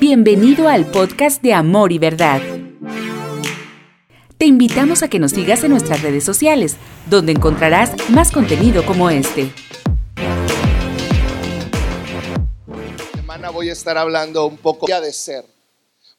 Bienvenido 0.00 0.68
al 0.68 0.88
podcast 0.88 1.42
de 1.42 1.52
Amor 1.52 1.90
y 1.90 1.98
Verdad. 1.98 2.40
Te 4.38 4.44
invitamos 4.46 5.02
a 5.02 5.08
que 5.08 5.18
nos 5.18 5.32
sigas 5.32 5.64
en 5.64 5.72
nuestras 5.72 6.02
redes 6.02 6.22
sociales, 6.22 6.76
donde 7.06 7.32
encontrarás 7.32 7.90
más 8.08 8.30
contenido 8.30 8.86
como 8.86 9.10
este. 9.10 9.52
semana 13.12 13.50
voy 13.50 13.70
a 13.70 13.72
estar 13.72 13.98
hablando 13.98 14.46
un 14.46 14.56
poco 14.58 14.86
de 14.86 15.12
ser. 15.12 15.44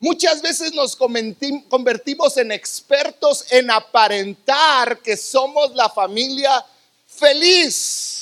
Muchas 0.02 0.41
veces 0.41 0.73
nos 0.73 0.98
convertimos 0.98 2.36
en 2.36 2.52
expertos 2.52 3.46
en 3.50 3.71
aparentar 3.71 5.00
que 5.00 5.16
somos 5.16 5.73
la 5.73 5.88
familia 5.88 6.66
feliz 7.07 8.18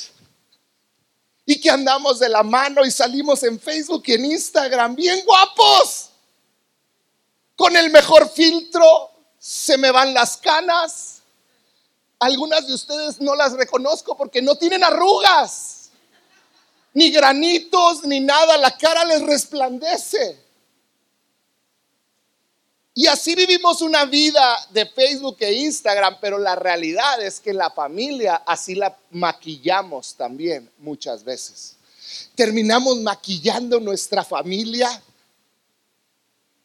y 1.50 1.62
que 1.62 1.70
andamos 1.70 2.20
de 2.20 2.28
la 2.28 2.44
mano 2.44 2.84
y 2.86 2.92
salimos 2.92 3.42
en 3.44 3.58
Facebook 3.58 4.04
y 4.08 4.14
en 4.16 4.26
Instagram 4.26 4.96
bien 4.96 5.24
guapos. 5.26 6.10
Con 7.56 7.74
el 7.78 7.90
mejor 7.90 8.30
filtro, 8.30 9.10
se 9.40 9.78
me 9.78 9.90
van 9.90 10.14
las 10.14 10.36
canas. 10.36 11.22
Algunas 12.20 12.68
de 12.68 12.74
ustedes 12.74 13.22
no 13.22 13.34
las 13.34 13.54
reconozco 13.54 14.18
porque 14.18 14.42
no 14.42 14.56
tienen 14.56 14.84
arrugas, 14.84 15.90
ni 16.94 17.12
granitos, 17.12 18.04
ni 18.04 18.20
nada. 18.20 18.58
La 18.58 18.78
cara 18.78 19.06
les 19.06 19.22
resplandece. 19.22 20.47
Y 22.98 23.06
así 23.06 23.36
vivimos 23.36 23.84
una 23.84 24.06
vida 24.06 24.58
de 24.72 24.88
Facebook 24.88 25.38
e 25.42 25.54
Instagram, 25.54 26.18
pero 26.20 26.40
la 26.40 26.56
realidad 26.56 27.22
es 27.22 27.40
que 27.40 27.54
la 27.54 27.70
familia 27.70 28.38
así 28.38 28.74
la 28.74 28.98
maquillamos 29.12 30.16
también 30.16 30.68
muchas 30.80 31.24
veces. 31.24 31.76
Terminamos 32.34 32.98
maquillando 33.02 33.80
nuestra 33.80 34.24
familia 34.24 34.90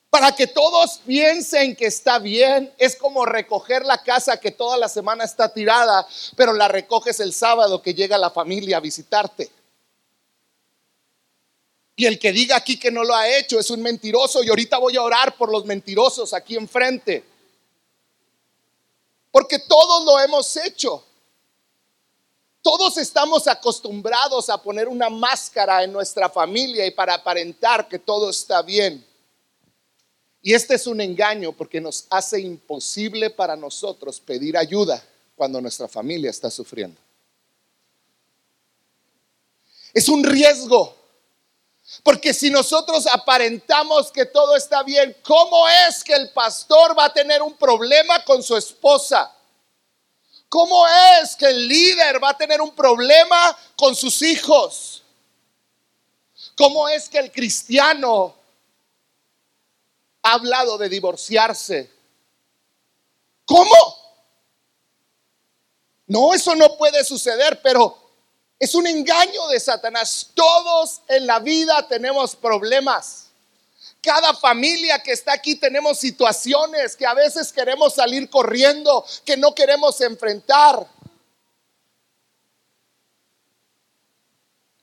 para 0.09 0.33
que 0.33 0.47
todos 0.47 1.01
piensen 1.05 1.77
que 1.77 1.85
está 1.85 2.19
bien. 2.19 2.73
Es 2.79 2.97
como 2.97 3.27
recoger 3.27 3.85
la 3.85 4.03
casa 4.03 4.41
que 4.41 4.53
toda 4.53 4.79
la 4.79 4.89
semana 4.89 5.25
está 5.25 5.53
tirada, 5.53 6.09
pero 6.35 6.55
la 6.55 6.67
recoges 6.67 7.21
el 7.21 7.35
sábado 7.35 7.83
que 7.83 7.93
llega 7.93 8.17
la 8.17 8.31
familia 8.31 8.79
a 8.79 8.81
visitarte. 8.81 9.51
Y 11.95 12.07
el 12.07 12.19
que 12.19 12.33
diga 12.33 12.57
aquí 12.57 12.79
que 12.79 12.91
no 12.91 13.05
lo 13.05 13.15
ha 13.15 13.29
hecho 13.29 13.59
es 13.59 13.71
un 13.71 13.83
mentiroso 13.83 14.43
y 14.43 14.49
ahorita 14.49 14.79
voy 14.79 14.97
a 14.97 15.03
orar 15.03 15.37
por 15.37 15.51
los 15.51 15.65
mentirosos 15.65 16.33
aquí 16.33 16.57
enfrente. 16.57 17.25
Porque 19.31 19.59
todos 19.59 20.05
lo 20.05 20.19
hemos 20.21 20.57
hecho. 20.57 21.05
Todos 22.63 22.97
estamos 22.97 23.49
acostumbrados 23.49 24.49
a 24.49 24.63
poner 24.63 24.89
una 24.89 25.11
máscara 25.11 25.83
en 25.83 25.93
nuestra 25.93 26.29
familia 26.29 26.87
y 26.87 26.93
para 26.93 27.15
aparentar 27.15 27.89
que 27.89 27.99
todo 27.99 28.31
está 28.31 28.63
bien. 28.63 29.05
Y 30.41 30.55
este 30.55 30.75
es 30.75 30.87
un 30.87 31.01
engaño 31.01 31.53
porque 31.53 31.81
nos 31.81 32.07
hace 32.09 32.41
imposible 32.41 33.31
para 33.31 33.57
nosotros 33.57 34.21
pedir 34.21 34.57
ayuda 34.57 35.03
cuando 35.35 35.61
nuestra 35.61 35.89
familia 35.89 36.31
está 36.31 36.51
sufriendo. 36.51 37.01
Es 39.93 40.09
un 40.09 40.25
riesgo 40.25 41.02
porque 42.03 42.33
si 42.33 42.51
nosotros 42.51 43.07
aparentamos 43.07 44.11
que 44.11 44.27
todo 44.27 44.57
está 44.57 44.83
bien, 44.83 45.17
¿cómo 45.23 45.69
es 45.69 46.03
que 46.03 46.15
el 46.15 46.31
pastor 46.31 46.99
va 46.99 47.07
a 47.07 47.13
tener 47.13 47.43
un 47.43 47.55
problema 47.55 48.25
con 48.25 48.43
su 48.43 48.57
esposa? 48.57 49.33
¿Cómo 50.49 50.87
es 50.87 51.37
que 51.37 51.47
el 51.47 51.69
líder 51.69 52.23
va 52.23 52.31
a 52.31 52.37
tener 52.37 52.61
un 52.61 52.75
problema 52.75 53.57
con 53.77 53.95
sus 53.95 54.21
hijos? 54.23 55.03
¿Cómo 56.57 56.89
es 56.89 57.09
que 57.09 57.19
el 57.19 57.33
cristiano 57.33 58.35
ha 60.23 60.33
hablado 60.33 60.77
de 60.79 60.89
divorciarse? 60.89 61.91
¿Cómo? 63.45 64.03
No, 66.07 66.35
eso 66.35 66.55
no 66.55 66.77
puede 66.77 67.05
suceder, 67.05 67.61
pero 67.63 68.02
es 68.63 68.77
un 68.77 68.87
engaño 68.87 69.49
de 69.49 69.59
Satanás. 69.59 70.31
Todos 70.35 71.01
en 71.09 71.27
la 71.27 71.41
vida 71.41 71.85
tenemos 71.89 72.37
problemas. 72.37 73.27
Cada 74.01 74.35
familia 74.35 75.03
que 75.03 75.11
está 75.11 75.33
aquí 75.33 75.57
tenemos 75.57 75.99
situaciones 75.99 76.95
que 76.95 77.05
a 77.05 77.13
veces 77.13 77.53
queremos 77.53 77.95
salir 77.95 78.31
corriendo, 78.31 79.05
que 79.25 79.37
no 79.37 79.53
queremos 79.53 80.01
enfrentar. 80.01 80.87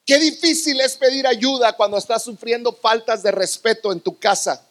Qué 0.05 0.19
difícil 0.19 0.81
es 0.81 0.97
pedir 0.97 1.25
ayuda 1.25 1.71
cuando 1.71 1.97
estás 1.97 2.21
sufriendo 2.21 2.73
faltas 2.73 3.23
de 3.23 3.31
respeto 3.31 3.93
en 3.93 4.01
tu 4.01 4.19
casa. 4.19 4.61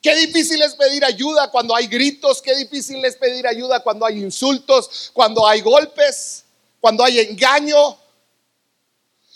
Qué 0.00 0.14
difícil 0.14 0.62
es 0.62 0.76
pedir 0.76 1.04
ayuda 1.04 1.50
cuando 1.50 1.74
hay 1.74 1.88
gritos, 1.88 2.40
qué 2.40 2.54
difícil 2.54 3.04
es 3.04 3.16
pedir 3.16 3.48
ayuda 3.48 3.80
cuando 3.80 4.06
hay 4.06 4.20
insultos, 4.22 5.10
cuando 5.12 5.44
hay 5.44 5.60
golpes 5.60 6.43
cuando 6.84 7.02
hay 7.02 7.18
engaño, 7.18 7.96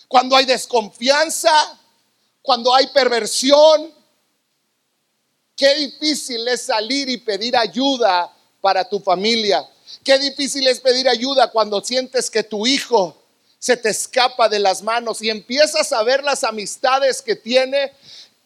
cuando 0.06 0.36
hay 0.36 0.44
desconfianza, 0.44 1.80
cuando 2.42 2.74
hay 2.74 2.88
perversión. 2.88 3.90
Qué 5.56 5.74
difícil 5.76 6.46
es 6.46 6.60
salir 6.60 7.08
y 7.08 7.16
pedir 7.16 7.56
ayuda 7.56 8.30
para 8.60 8.86
tu 8.86 9.00
familia. 9.00 9.66
Qué 10.04 10.18
difícil 10.18 10.66
es 10.66 10.78
pedir 10.78 11.08
ayuda 11.08 11.50
cuando 11.50 11.82
sientes 11.82 12.30
que 12.30 12.42
tu 12.42 12.66
hijo 12.66 13.16
se 13.58 13.78
te 13.78 13.88
escapa 13.88 14.50
de 14.50 14.58
las 14.58 14.82
manos 14.82 15.22
y 15.22 15.30
empiezas 15.30 15.90
a 15.92 16.02
ver 16.02 16.22
las 16.22 16.44
amistades 16.44 17.22
que 17.22 17.34
tiene, 17.34 17.94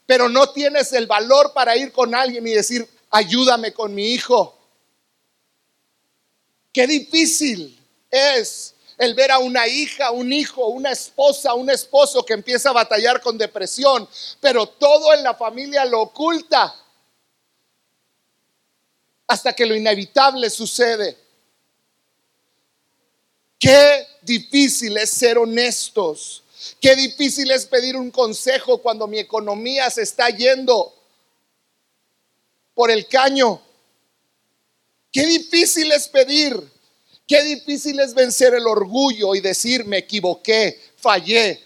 pero 0.06 0.28
no 0.28 0.52
tienes 0.52 0.92
el 0.92 1.08
valor 1.08 1.52
para 1.52 1.76
ir 1.76 1.90
con 1.90 2.14
alguien 2.14 2.46
y 2.46 2.52
decir, 2.52 2.88
ayúdame 3.10 3.72
con 3.72 3.96
mi 3.96 4.12
hijo. 4.12 4.56
Qué 6.72 6.86
difícil 6.86 7.76
es 8.08 8.71
el 9.02 9.14
ver 9.14 9.32
a 9.32 9.40
una 9.40 9.66
hija, 9.66 10.12
un 10.12 10.32
hijo, 10.32 10.68
una 10.68 10.92
esposa, 10.92 11.54
un 11.54 11.68
esposo 11.68 12.24
que 12.24 12.34
empieza 12.34 12.70
a 12.70 12.72
batallar 12.72 13.20
con 13.20 13.36
depresión, 13.36 14.08
pero 14.40 14.64
todo 14.68 15.12
en 15.12 15.24
la 15.24 15.34
familia 15.34 15.84
lo 15.84 16.02
oculta 16.02 16.72
hasta 19.26 19.54
que 19.54 19.66
lo 19.66 19.74
inevitable 19.74 20.48
sucede. 20.48 21.18
Qué 23.58 24.06
difícil 24.20 24.96
es 24.96 25.10
ser 25.10 25.36
honestos. 25.36 26.44
Qué 26.80 26.94
difícil 26.94 27.50
es 27.50 27.66
pedir 27.66 27.96
un 27.96 28.12
consejo 28.12 28.78
cuando 28.78 29.08
mi 29.08 29.18
economía 29.18 29.90
se 29.90 30.02
está 30.02 30.30
yendo 30.30 30.94
por 32.72 32.88
el 32.88 33.08
caño. 33.08 33.60
Qué 35.10 35.26
difícil 35.26 35.90
es 35.90 36.06
pedir 36.06 36.71
Qué 37.32 37.42
difícil 37.44 37.98
es 37.98 38.12
vencer 38.12 38.52
el 38.52 38.66
orgullo 38.66 39.34
y 39.34 39.40
decir, 39.40 39.86
me 39.86 39.96
equivoqué, 39.96 40.78
fallé. 40.98 41.62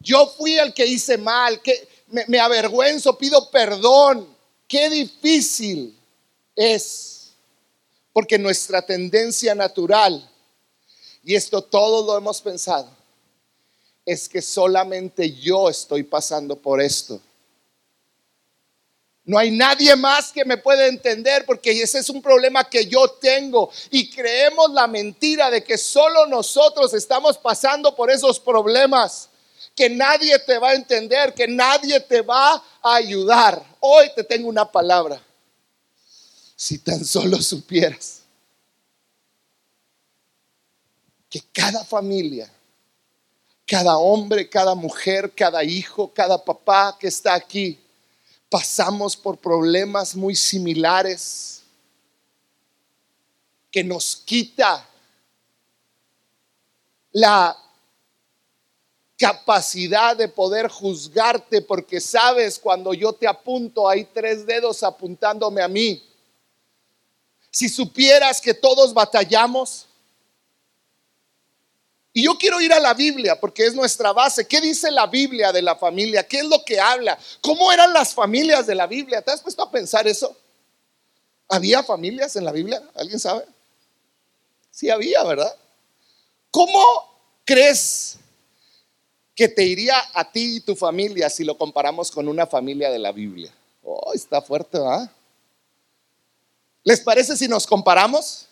Yo 0.00 0.26
fui 0.36 0.58
el 0.58 0.74
que 0.74 0.84
hice 0.84 1.16
mal, 1.16 1.62
que 1.62 1.88
me, 2.28 2.38
avergüenzo, 2.38 3.16
pido 3.16 3.50
perdón. 3.50 4.28
Qué 4.68 4.90
difícil 4.90 5.98
es. 6.54 7.30
Porque 8.12 8.38
nuestra 8.38 8.84
tendencia 8.84 9.54
natural, 9.54 10.30
y 11.24 11.34
esto 11.34 11.62
todo 11.62 12.04
lo 12.04 12.18
hemos 12.18 12.42
pensado, 12.42 12.90
es 14.04 14.28
que 14.28 14.42
solamente 14.42 15.32
yo 15.32 15.70
estoy 15.70 16.02
pasando 16.02 16.56
por 16.56 16.82
esto. 16.82 17.18
No 19.24 19.38
hay 19.38 19.52
nadie 19.52 19.94
más 19.94 20.32
que 20.32 20.44
me 20.44 20.56
pueda 20.56 20.86
entender 20.86 21.44
porque 21.46 21.70
ese 21.70 22.00
es 22.00 22.08
un 22.08 22.20
problema 22.20 22.68
que 22.68 22.86
yo 22.86 23.08
tengo 23.08 23.70
y 23.90 24.10
creemos 24.10 24.72
la 24.72 24.88
mentira 24.88 25.48
de 25.48 25.62
que 25.62 25.78
solo 25.78 26.26
nosotros 26.26 26.92
estamos 26.92 27.38
pasando 27.38 27.94
por 27.94 28.10
esos 28.10 28.40
problemas, 28.40 29.28
que 29.76 29.88
nadie 29.88 30.38
te 30.40 30.58
va 30.58 30.70
a 30.70 30.74
entender, 30.74 31.34
que 31.34 31.46
nadie 31.46 32.00
te 32.00 32.20
va 32.20 32.54
a 32.82 32.94
ayudar. 32.96 33.64
Hoy 33.78 34.10
te 34.16 34.24
tengo 34.24 34.48
una 34.48 34.70
palabra. 34.70 35.22
Si 36.56 36.78
tan 36.78 37.04
solo 37.04 37.40
supieras 37.40 38.22
que 41.30 41.40
cada 41.52 41.84
familia, 41.84 42.52
cada 43.64 43.96
hombre, 43.98 44.50
cada 44.50 44.74
mujer, 44.74 45.32
cada 45.34 45.62
hijo, 45.62 46.12
cada 46.12 46.44
papá 46.44 46.96
que 46.98 47.06
está 47.06 47.34
aquí, 47.34 47.81
pasamos 48.52 49.16
por 49.16 49.38
problemas 49.38 50.14
muy 50.14 50.36
similares 50.36 51.62
que 53.70 53.82
nos 53.82 54.14
quita 54.14 54.86
la 57.12 57.56
capacidad 59.16 60.14
de 60.14 60.28
poder 60.28 60.68
juzgarte 60.68 61.62
porque 61.62 61.98
sabes 61.98 62.58
cuando 62.58 62.92
yo 62.92 63.14
te 63.14 63.26
apunto 63.26 63.88
hay 63.88 64.04
tres 64.04 64.44
dedos 64.44 64.82
apuntándome 64.82 65.62
a 65.62 65.68
mí. 65.68 66.06
Si 67.50 67.70
supieras 67.70 68.38
que 68.38 68.52
todos 68.52 68.92
batallamos, 68.92 69.86
Y 72.12 72.24
yo 72.24 72.36
quiero 72.36 72.60
ir 72.60 72.72
a 72.72 72.80
la 72.80 72.92
Biblia 72.92 73.40
porque 73.40 73.64
es 73.64 73.74
nuestra 73.74 74.12
base. 74.12 74.46
¿Qué 74.46 74.60
dice 74.60 74.90
la 74.90 75.06
Biblia 75.06 75.50
de 75.50 75.62
la 75.62 75.76
familia? 75.76 76.26
¿Qué 76.26 76.38
es 76.38 76.44
lo 76.44 76.62
que 76.64 76.78
habla? 76.78 77.18
¿Cómo 77.40 77.72
eran 77.72 77.92
las 77.92 78.12
familias 78.12 78.66
de 78.66 78.74
la 78.74 78.86
Biblia? 78.86 79.22
¿Te 79.22 79.30
has 79.30 79.40
puesto 79.40 79.62
a 79.62 79.70
pensar 79.70 80.06
eso? 80.06 80.36
¿Había 81.48 81.82
familias 81.82 82.36
en 82.36 82.44
la 82.44 82.52
Biblia? 82.52 82.82
¿Alguien 82.94 83.18
sabe? 83.18 83.46
Sí 84.70 84.90
había, 84.90 85.22
¿verdad? 85.24 85.54
¿Cómo 86.50 86.82
crees 87.44 88.18
que 89.34 89.48
te 89.48 89.64
iría 89.64 89.96
a 90.12 90.30
ti 90.30 90.56
y 90.56 90.60
tu 90.60 90.76
familia 90.76 91.30
si 91.30 91.44
lo 91.44 91.56
comparamos 91.56 92.10
con 92.10 92.28
una 92.28 92.46
familia 92.46 92.90
de 92.90 92.98
la 92.98 93.12
Biblia? 93.12 93.52
Oh, 93.82 94.12
está 94.12 94.42
fuerte, 94.42 94.78
¿verdad? 94.78 95.10
¿Les 96.84 97.00
parece 97.00 97.36
si 97.36 97.48
nos 97.48 97.66
comparamos? 97.66 98.46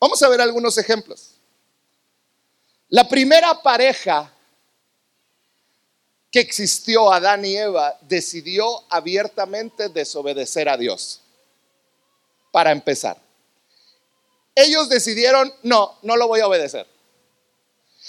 Vamos 0.00 0.20
a 0.22 0.28
ver 0.28 0.40
algunos 0.40 0.78
ejemplos. 0.78 1.39
La 2.90 3.08
primera 3.08 3.62
pareja 3.62 4.32
que 6.30 6.40
existió, 6.40 7.12
Adán 7.12 7.44
y 7.44 7.56
Eva, 7.56 7.96
decidió 8.02 8.84
abiertamente 8.88 9.88
desobedecer 9.88 10.68
a 10.68 10.76
Dios. 10.76 11.20
Para 12.52 12.72
empezar. 12.72 13.16
Ellos 14.54 14.88
decidieron, 14.88 15.52
no, 15.62 15.98
no 16.02 16.16
lo 16.16 16.26
voy 16.26 16.40
a 16.40 16.48
obedecer. 16.48 16.86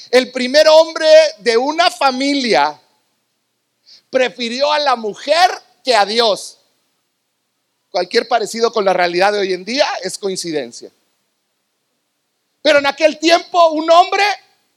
El 0.09 0.31
primer 0.31 0.67
hombre 0.67 1.07
de 1.39 1.57
una 1.57 1.91
familia 1.91 2.79
prefirió 4.09 4.71
a 4.71 4.79
la 4.79 4.95
mujer 4.95 5.51
que 5.83 5.95
a 5.95 6.05
Dios. 6.05 6.57
Cualquier 7.91 8.27
parecido 8.27 8.71
con 8.73 8.83
la 8.83 8.93
realidad 8.93 9.33
de 9.33 9.39
hoy 9.39 9.53
en 9.53 9.63
día 9.63 9.87
es 10.01 10.17
coincidencia. 10.17 10.91
Pero 12.63 12.79
en 12.79 12.87
aquel 12.87 13.19
tiempo 13.19 13.71
un 13.71 13.89
hombre 13.91 14.23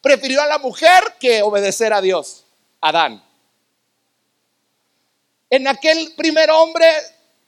prefirió 0.04 0.42
a 0.42 0.46
la 0.46 0.58
mujer 0.58 1.16
que 1.18 1.40
obedecer 1.40 1.94
a 1.94 2.02
Dios, 2.02 2.44
Adán. 2.82 3.24
En 5.48 5.66
aquel 5.66 6.12
primer 6.14 6.50
hombre 6.50 6.86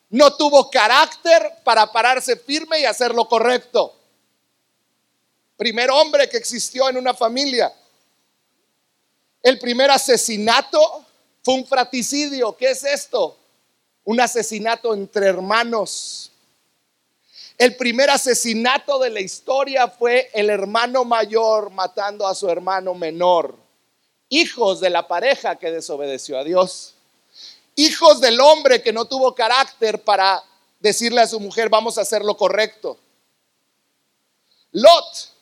no 0.08 0.34
tuvo 0.34 0.70
carácter 0.70 1.52
para 1.64 1.92
pararse 1.92 2.34
firme 2.34 2.80
y 2.80 2.86
hacer 2.86 3.14
lo 3.14 3.28
correcto. 3.28 3.94
Primer 5.58 5.90
hombre 5.90 6.30
que 6.30 6.38
existió 6.38 6.88
en 6.88 6.96
una 6.96 7.12
familia. 7.12 7.70
El 9.42 9.58
primer 9.58 9.90
asesinato 9.90 11.04
fue 11.42 11.56
un 11.56 11.66
fraticidio. 11.66 12.56
¿Qué 12.56 12.70
es 12.70 12.84
esto? 12.84 13.36
Un 14.04 14.18
asesinato 14.18 14.94
entre 14.94 15.26
hermanos. 15.26 16.32
El 17.58 17.76
primer 17.76 18.10
asesinato 18.10 18.98
de 18.98 19.10
la 19.10 19.20
historia 19.20 19.88
fue 19.88 20.30
el 20.34 20.50
hermano 20.50 21.04
mayor 21.04 21.70
matando 21.70 22.26
a 22.26 22.34
su 22.34 22.50
hermano 22.50 22.94
menor. 22.94 23.56
Hijos 24.28 24.80
de 24.80 24.90
la 24.90 25.08
pareja 25.08 25.56
que 25.56 25.70
desobedeció 25.70 26.38
a 26.38 26.44
Dios. 26.44 26.94
Hijos 27.74 28.20
del 28.20 28.40
hombre 28.40 28.82
que 28.82 28.92
no 28.92 29.06
tuvo 29.06 29.34
carácter 29.34 30.02
para 30.02 30.42
decirle 30.80 31.22
a 31.22 31.26
su 31.26 31.40
mujer, 31.40 31.70
vamos 31.70 31.96
a 31.96 32.02
hacer 32.02 32.22
lo 32.22 32.36
correcto. 32.36 32.98
Lot, 34.72 35.32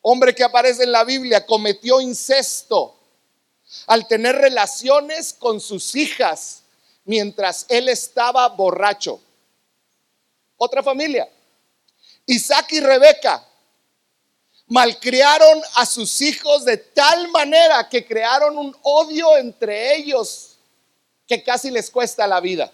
hombre 0.00 0.34
que 0.34 0.42
aparece 0.42 0.82
en 0.82 0.90
la 0.90 1.04
Biblia, 1.04 1.46
cometió 1.46 2.00
incesto 2.00 2.96
al 3.86 4.08
tener 4.08 4.34
relaciones 4.34 5.32
con 5.32 5.60
sus 5.60 5.94
hijas 5.94 6.62
mientras 7.04 7.66
él 7.68 7.88
estaba 7.88 8.48
borracho. 8.48 9.20
Otra 10.62 10.82
familia. 10.82 11.26
Isaac 12.26 12.72
y 12.72 12.80
Rebeca 12.80 13.42
malcriaron 14.66 15.62
a 15.76 15.86
sus 15.86 16.20
hijos 16.20 16.66
de 16.66 16.76
tal 16.76 17.28
manera 17.28 17.88
que 17.88 18.04
crearon 18.04 18.58
un 18.58 18.76
odio 18.82 19.38
entre 19.38 19.96
ellos 19.96 20.58
que 21.26 21.42
casi 21.42 21.70
les 21.70 21.90
cuesta 21.90 22.26
la 22.26 22.40
vida. 22.40 22.70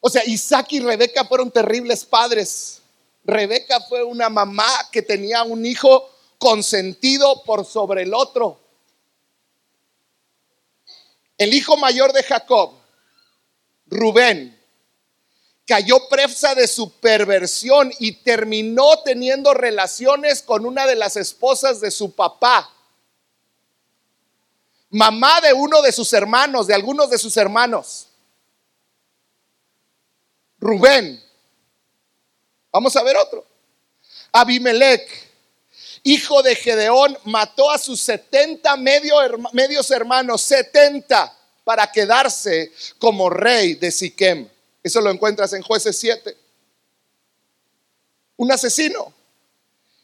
O 0.00 0.08
sea, 0.08 0.24
Isaac 0.24 0.72
y 0.72 0.80
Rebeca 0.80 1.26
fueron 1.26 1.50
terribles 1.50 2.06
padres. 2.06 2.80
Rebeca 3.22 3.78
fue 3.82 4.02
una 4.02 4.30
mamá 4.30 4.88
que 4.90 5.02
tenía 5.02 5.42
un 5.42 5.66
hijo 5.66 6.08
consentido 6.38 7.42
por 7.42 7.66
sobre 7.66 8.04
el 8.04 8.14
otro. 8.14 8.58
El 11.36 11.52
hijo 11.52 11.76
mayor 11.76 12.14
de 12.14 12.22
Jacob, 12.22 12.72
Rubén, 13.86 14.59
cayó 15.70 16.08
presa 16.08 16.56
de 16.56 16.66
su 16.66 16.90
perversión 16.98 17.92
y 18.00 18.10
terminó 18.10 19.04
teniendo 19.04 19.54
relaciones 19.54 20.42
con 20.42 20.66
una 20.66 20.84
de 20.84 20.96
las 20.96 21.16
esposas 21.16 21.80
de 21.80 21.92
su 21.92 22.10
papá. 22.10 22.68
Mamá 24.90 25.40
de 25.40 25.52
uno 25.52 25.80
de 25.80 25.92
sus 25.92 26.12
hermanos, 26.12 26.66
de 26.66 26.74
algunos 26.74 27.08
de 27.08 27.18
sus 27.18 27.36
hermanos. 27.36 28.08
Rubén. 30.58 31.22
Vamos 32.72 32.96
a 32.96 33.04
ver 33.04 33.16
otro. 33.16 33.46
Abimelech, 34.32 35.08
hijo 36.02 36.42
de 36.42 36.56
Gedeón, 36.56 37.16
mató 37.26 37.70
a 37.70 37.78
sus 37.78 38.00
70 38.00 38.76
medios 38.76 39.88
hermanos, 39.92 40.42
70, 40.42 41.32
para 41.62 41.92
quedarse 41.92 42.72
como 42.98 43.30
rey 43.30 43.74
de 43.74 43.92
Siquem. 43.92 44.48
Eso 44.82 45.00
lo 45.00 45.10
encuentras 45.10 45.52
en 45.52 45.62
jueces 45.62 45.98
7. 45.98 46.36
Un 48.36 48.52
asesino. 48.52 49.12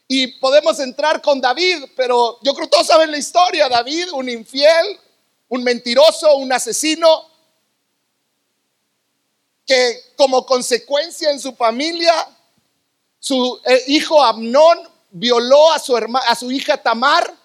Y 0.07 0.27
podemos 0.39 0.79
entrar 0.79 1.21
con 1.21 1.41
David, 1.41 1.83
pero 1.95 2.39
yo 2.41 2.53
creo 2.53 2.67
que 2.67 2.71
todos 2.71 2.87
saben 2.87 3.11
la 3.11 3.17
historia. 3.17 3.67
David, 3.67 4.11
un 4.13 4.29
infiel, 4.29 4.99
un 5.49 5.63
mentiroso, 5.63 6.37
un 6.37 6.51
asesino, 6.53 7.29
que 9.65 10.13
como 10.15 10.45
consecuencia 10.45 11.29
en 11.31 11.39
su 11.41 11.53
familia, 11.53 12.13
su 13.19 13.59
eh, 13.65 13.83
hijo 13.87 14.23
Amnón 14.23 14.79
violó 15.11 15.73
a 15.73 15.79
su, 15.79 15.95
a 15.95 16.35
su 16.35 16.51
hija 16.51 16.81
Tamar 16.81 17.35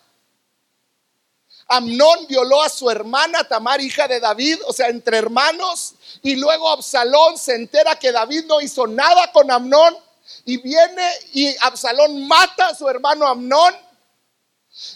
Amnón 1.68 2.26
violó 2.28 2.62
a 2.62 2.68
su 2.68 2.90
hermana 2.90 3.44
Tamar, 3.44 3.80
hija 3.80 4.08
de 4.08 4.20
David, 4.20 4.58
o 4.66 4.72
sea, 4.72 4.88
entre 4.88 5.18
hermanos, 5.18 5.94
y 6.22 6.36
luego 6.36 6.68
Absalón 6.68 7.38
se 7.38 7.54
entera 7.54 7.98
que 7.98 8.12
David 8.12 8.44
no 8.46 8.60
hizo 8.60 8.86
nada 8.86 9.32
con 9.32 9.50
Amnón, 9.50 9.96
y 10.44 10.56
viene 10.58 11.08
y 11.32 11.54
Absalón 11.60 12.26
mata 12.26 12.68
a 12.68 12.74
su 12.74 12.88
hermano 12.88 13.26
Amnón, 13.26 13.74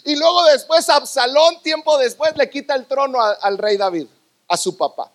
y 0.03 0.15
luego 0.15 0.43
después 0.45 0.89
Absalón, 0.89 1.61
tiempo 1.61 1.97
después, 1.97 2.35
le 2.35 2.49
quita 2.49 2.75
el 2.75 2.85
trono 2.85 3.19
al 3.21 3.57
rey 3.57 3.77
David, 3.77 4.07
a 4.47 4.57
su 4.57 4.75
papá. 4.75 5.11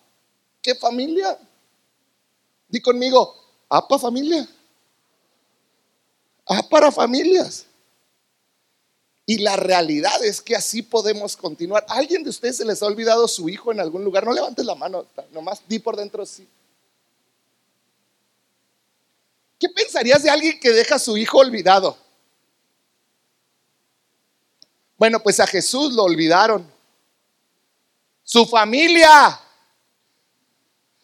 ¿Qué 0.61 0.75
familia? 0.75 1.37
Di 2.67 2.81
conmigo, 2.81 3.35
apa 3.69 3.99
familia. 3.99 4.47
Ah, 6.47 6.63
para 6.69 6.91
familias. 6.91 7.65
Y 9.25 9.37
la 9.37 9.55
realidad 9.55 10.23
es 10.23 10.41
que 10.41 10.55
así 10.55 10.81
podemos 10.81 11.37
continuar. 11.37 11.85
¿Alguien 11.87 12.23
de 12.23 12.29
ustedes 12.29 12.57
se 12.57 12.65
les 12.65 12.81
ha 12.81 12.87
olvidado 12.87 13.27
su 13.27 13.47
hijo 13.47 13.71
en 13.71 13.79
algún 13.79 14.03
lugar? 14.03 14.25
No 14.25 14.33
levantes 14.33 14.65
la 14.65 14.75
mano, 14.75 15.05
nomás 15.31 15.61
di 15.67 15.79
por 15.79 15.95
dentro 15.95 16.25
sí. 16.25 16.47
¿Qué 19.57 19.69
pensarías 19.69 20.21
de 20.23 20.29
alguien 20.29 20.59
que 20.59 20.71
deja 20.71 20.95
a 20.95 20.99
su 20.99 21.15
hijo 21.15 21.37
olvidado? 21.37 21.97
Bueno, 24.97 25.21
pues 25.21 25.39
a 25.39 25.47
Jesús 25.47 25.93
lo 25.93 26.03
olvidaron. 26.03 26.69
Su 28.25 28.45
familia. 28.45 29.39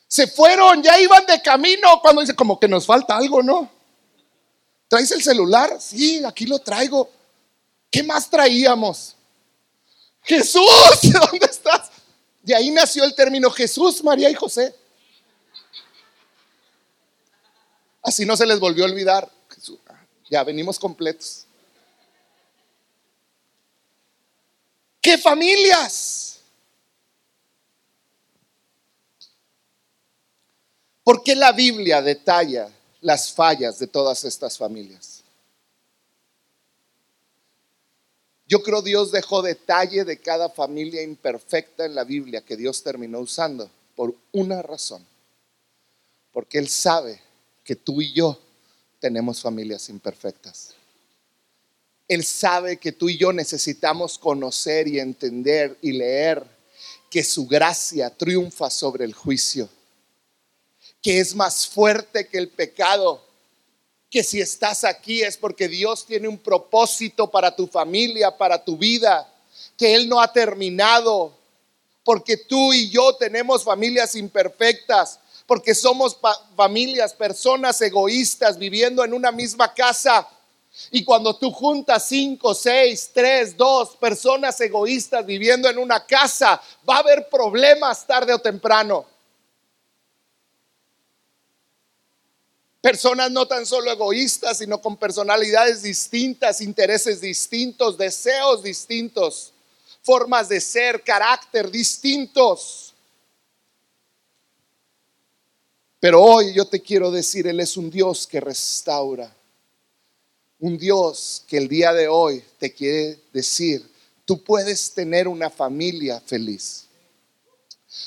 Se 0.07 0.27
fueron, 0.27 0.83
ya 0.83 0.99
iban 0.99 1.25
de 1.25 1.41
camino 1.41 2.01
cuando 2.01 2.19
dice 2.19 2.35
como 2.35 2.59
que 2.59 2.67
nos 2.67 2.85
falta 2.85 3.15
algo, 3.15 3.41
¿no? 3.41 3.69
¿Traes 4.89 5.11
el 5.11 5.23
celular? 5.23 5.79
Sí, 5.79 6.21
aquí 6.25 6.45
lo 6.45 6.59
traigo. 6.59 7.09
¿Qué 7.89 8.03
más 8.03 8.29
traíamos? 8.29 9.15
Jesús, 10.23 10.61
¿dónde 11.01 11.45
estás? 11.45 11.89
De 12.41 12.55
ahí 12.55 12.71
nació 12.71 13.03
el 13.03 13.15
término 13.15 13.49
Jesús, 13.49 14.03
María 14.03 14.29
y 14.29 14.35
José. 14.35 14.75
Así 18.01 18.25
no 18.25 18.37
se 18.37 18.45
les 18.45 18.59
volvió 18.59 18.85
a 18.85 18.87
olvidar. 18.87 19.29
Ya 20.29 20.43
venimos 20.43 20.79
completos. 20.79 21.45
¿Qué 25.01 25.17
familias? 25.17 26.39
¿Por 31.03 31.23
qué 31.23 31.35
la 31.35 31.51
Biblia 31.51 32.01
detalla 32.01 32.69
las 33.01 33.31
fallas 33.33 33.79
de 33.79 33.87
todas 33.87 34.23
estas 34.25 34.57
familias? 34.57 35.23
Yo 38.49 38.63
creo 38.63 38.81
Dios 38.81 39.11
dejó 39.11 39.43
detalle 39.43 40.03
de 40.03 40.17
cada 40.17 40.49
familia 40.49 41.03
imperfecta 41.03 41.85
en 41.85 41.93
la 41.93 42.03
Biblia 42.03 42.41
que 42.41 42.57
Dios 42.57 42.81
terminó 42.81 43.19
usando 43.19 43.69
por 43.95 44.15
una 44.31 44.63
razón. 44.63 45.05
Porque 46.33 46.57
Él 46.57 46.67
sabe 46.67 47.21
que 47.63 47.75
tú 47.75 48.01
y 48.01 48.11
yo 48.11 48.39
tenemos 48.99 49.39
familias 49.39 49.87
imperfectas. 49.89 50.73
Él 52.07 52.25
sabe 52.25 52.77
que 52.77 52.91
tú 52.91 53.07
y 53.07 53.19
yo 53.19 53.31
necesitamos 53.31 54.17
conocer 54.17 54.87
y 54.87 54.99
entender 54.99 55.77
y 55.83 55.91
leer 55.91 56.43
que 57.11 57.23
su 57.23 57.45
gracia 57.45 58.09
triunfa 58.09 58.71
sobre 58.71 59.05
el 59.05 59.13
juicio, 59.13 59.69
que 61.03 61.19
es 61.19 61.35
más 61.35 61.67
fuerte 61.67 62.27
que 62.27 62.39
el 62.39 62.49
pecado, 62.49 63.23
que 64.09 64.23
si 64.23 64.41
estás 64.41 64.83
aquí 64.83 65.21
es 65.21 65.37
porque 65.37 65.67
Dios 65.67 66.05
tiene 66.05 66.27
un 66.27 66.37
propósito 66.37 67.29
para 67.29 67.55
tu 67.55 67.67
familia, 67.67 68.35
para 68.35 68.63
tu 68.63 68.75
vida, 68.77 69.31
que 69.77 69.93
Él 69.93 70.09
no 70.09 70.19
ha 70.19 70.31
terminado, 70.33 71.33
porque 72.03 72.37
tú 72.37 72.73
y 72.73 72.89
yo 72.89 73.15
tenemos 73.15 73.63
familias 73.63 74.15
imperfectas, 74.15 75.19
porque 75.45 75.75
somos 75.75 76.17
familias, 76.55 77.13
personas 77.13 77.79
egoístas 77.81 78.57
viviendo 78.57 79.03
en 79.03 79.13
una 79.13 79.31
misma 79.31 79.73
casa. 79.73 80.27
Y 80.91 81.03
cuando 81.03 81.35
tú 81.35 81.51
juntas 81.51 82.07
cinco, 82.07 82.53
seis, 82.53 83.11
tres, 83.13 83.55
dos 83.57 83.95
personas 83.95 84.59
egoístas 84.61 85.25
viviendo 85.25 85.69
en 85.69 85.77
una 85.77 86.05
casa, 86.05 86.61
va 86.87 86.97
a 86.97 86.99
haber 86.99 87.27
problemas 87.29 88.05
tarde 88.05 88.33
o 88.33 88.39
temprano. 88.39 89.05
Personas 92.81 93.29
no 93.29 93.45
tan 93.45 93.65
solo 93.65 93.91
egoístas, 93.91 94.59
sino 94.59 94.81
con 94.81 94.95
personalidades 94.95 95.81
distintas, 95.83 96.61
intereses 96.61 97.19
distintos, 97.19 97.97
deseos 97.97 98.63
distintos, 98.63 99.53
formas 100.01 100.47
de 100.47 100.61
ser, 100.61 101.03
carácter 101.03 101.69
distintos. 101.69 102.93
Pero 105.99 106.21
hoy 106.21 106.53
yo 106.53 106.65
te 106.65 106.81
quiero 106.81 107.11
decir, 107.11 107.47
Él 107.47 107.59
es 107.59 107.75
un 107.75 107.89
Dios 107.89 108.25
que 108.25 108.39
restaura. 108.39 109.35
Un 110.59 110.77
Dios 110.77 111.43
que 111.47 111.57
el 111.57 111.67
día 111.67 111.91
de 111.91 112.07
hoy 112.07 112.43
te 112.57 112.73
quiere 112.73 113.19
decir, 113.33 113.85
tú 114.23 114.41
puedes 114.41 114.93
tener 114.93 115.27
una 115.27 115.49
familia 115.49 116.21
feliz. 116.21 116.85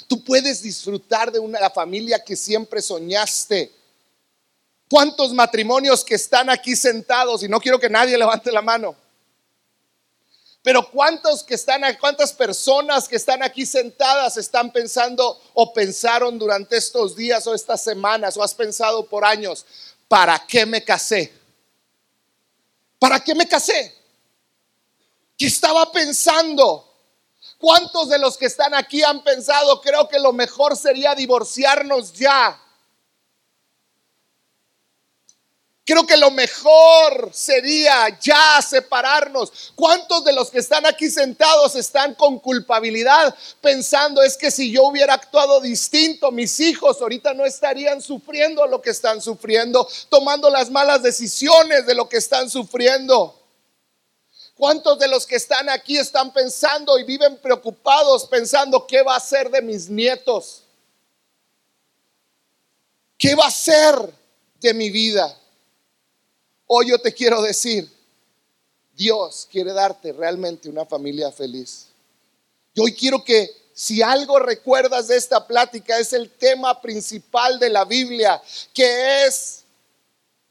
Tú 0.07 0.25
puedes 0.25 0.63
disfrutar 0.63 1.31
de 1.31 1.39
una 1.39 1.69
familia 1.69 2.23
que 2.25 2.37
siempre 2.37 2.81
soñaste 2.81 3.82
¿Cuántos 4.93 5.33
matrimonios 5.33 6.05
que 6.05 6.17
están 6.17 6.51
aquí 6.51 6.77
sentados? 6.77 7.43
Y 7.43 7.49
no 7.49 7.59
quiero 7.61 7.81
que 7.81 7.89
nadie 7.89 8.19
levante 8.19 8.53
la 8.53 8.61
mano. 8.61 8.95
Pero 10.63 10.87
cuántos 10.91 11.43
que 11.43 11.55
están, 11.55 11.81
cuántas 11.99 12.35
personas 12.35 13.09
que 13.09 13.17
están 13.17 13.43
aquí 13.43 13.65
sentadas 13.65 14.37
están 14.37 14.71
pensando 14.71 15.41
o 15.55 15.73
pensaron 15.73 16.39
durante 16.39 16.77
estos 16.77 17.17
días 17.17 17.47
o 17.47 17.55
estas 17.55 17.83
semanas 17.83 18.37
o 18.37 18.43
has 18.43 18.53
pensado 18.53 19.07
por 19.07 19.25
años, 19.25 19.65
¿para 20.09 20.39
qué 20.47 20.67
me 20.67 20.85
casé? 20.85 21.33
¿Para 22.99 23.19
qué 23.19 23.35
me 23.35 23.49
casé? 23.49 23.97
¿Qué 25.39 25.47
estaba 25.47 25.91
pensando? 25.91 26.87
¿Cuántos 27.57 28.11
de 28.11 28.19
los 28.19 28.37
que 28.37 28.45
están 28.45 28.75
aquí 28.75 29.03
han 29.03 29.25
pensado, 29.25 29.81
creo 29.81 30.07
que 30.07 30.19
lo 30.19 30.35
mejor 30.35 30.77
sería 30.77 31.15
divorciarnos 31.15 32.13
ya? 32.13 32.62
Creo 35.85 36.07
que 36.07 36.17
lo 36.17 36.31
mejor 36.31 37.31
sería 37.33 38.17
ya 38.21 38.63
separarnos. 38.63 39.73
¿Cuántos 39.75 40.25
de 40.25 40.33
los 40.33 40.49
que 40.49 40.61
están 40.61 40.87
aquí 40.87 41.11
sentados 41.11 41.75
están 41.75 42.15
con 42.15 42.39
culpabilidad 42.39 43.35
pensando 43.61 44.23
es 44.23 44.37
que 44.37 44.53
si 44.53 44.71
yo 44.71 44.85
hubiera 44.85 45.15
actuado 45.15 45.61
distinto, 45.61 46.31
mis 46.31 46.61
hijos 46.61 47.03
ahorita 47.03 47.35
no 47.35 47.45
estarían 47.45 48.01
sufriendo 48.01 48.65
lo 48.69 48.81
que 48.81 48.91
están 48.91 49.21
sufriendo, 49.21 49.89
tomando 50.09 50.49
las 50.51 50.71
malas 50.71 51.03
decisiones 51.03 51.85
de 51.85 51.95
lo 51.95 52.09
que 52.09 52.19
están 52.19 52.49
sufriendo? 52.49 53.41
¿Cuántos 54.55 55.01
de 55.01 55.09
los 55.09 55.27
que 55.27 55.35
están 55.35 55.69
aquí 55.69 55.99
están 55.99 56.33
pensando 56.33 56.97
y 56.97 57.03
viven 57.03 57.39
preocupados 57.39 58.29
pensando 58.29 58.87
qué 58.87 59.03
va 59.03 59.17
a 59.17 59.21
ser 59.21 59.51
de 59.51 59.61
mis 59.61 59.89
nietos? 59.89 60.63
¿Qué 63.19 63.35
va 63.35 63.47
a 63.47 63.51
ser 63.51 63.97
de 64.61 64.75
mi 64.75 64.89
vida? 64.89 65.37
Hoy 66.75 66.89
yo 66.89 66.99
te 66.99 67.13
quiero 67.13 67.43
decir, 67.43 67.87
Dios 68.95 69.47
quiere 69.53 69.75
darte 69.75 70.11
realmente 70.11 70.71
una 70.71 70.87
familia 70.87 71.31
feliz. 71.31 71.89
Y 72.73 72.81
hoy 72.81 72.95
quiero 72.95 73.23
que 73.23 73.51
si 73.75 74.01
algo 74.01 74.39
recuerdas 74.39 75.09
de 75.09 75.19
esta 75.19 75.47
plática 75.47 75.99
es 75.99 76.15
el 76.15 76.31
tema 76.31 76.81
principal 76.81 77.59
de 77.59 77.69
la 77.69 77.85
Biblia, 77.85 78.41
que 78.73 79.27
es 79.27 79.65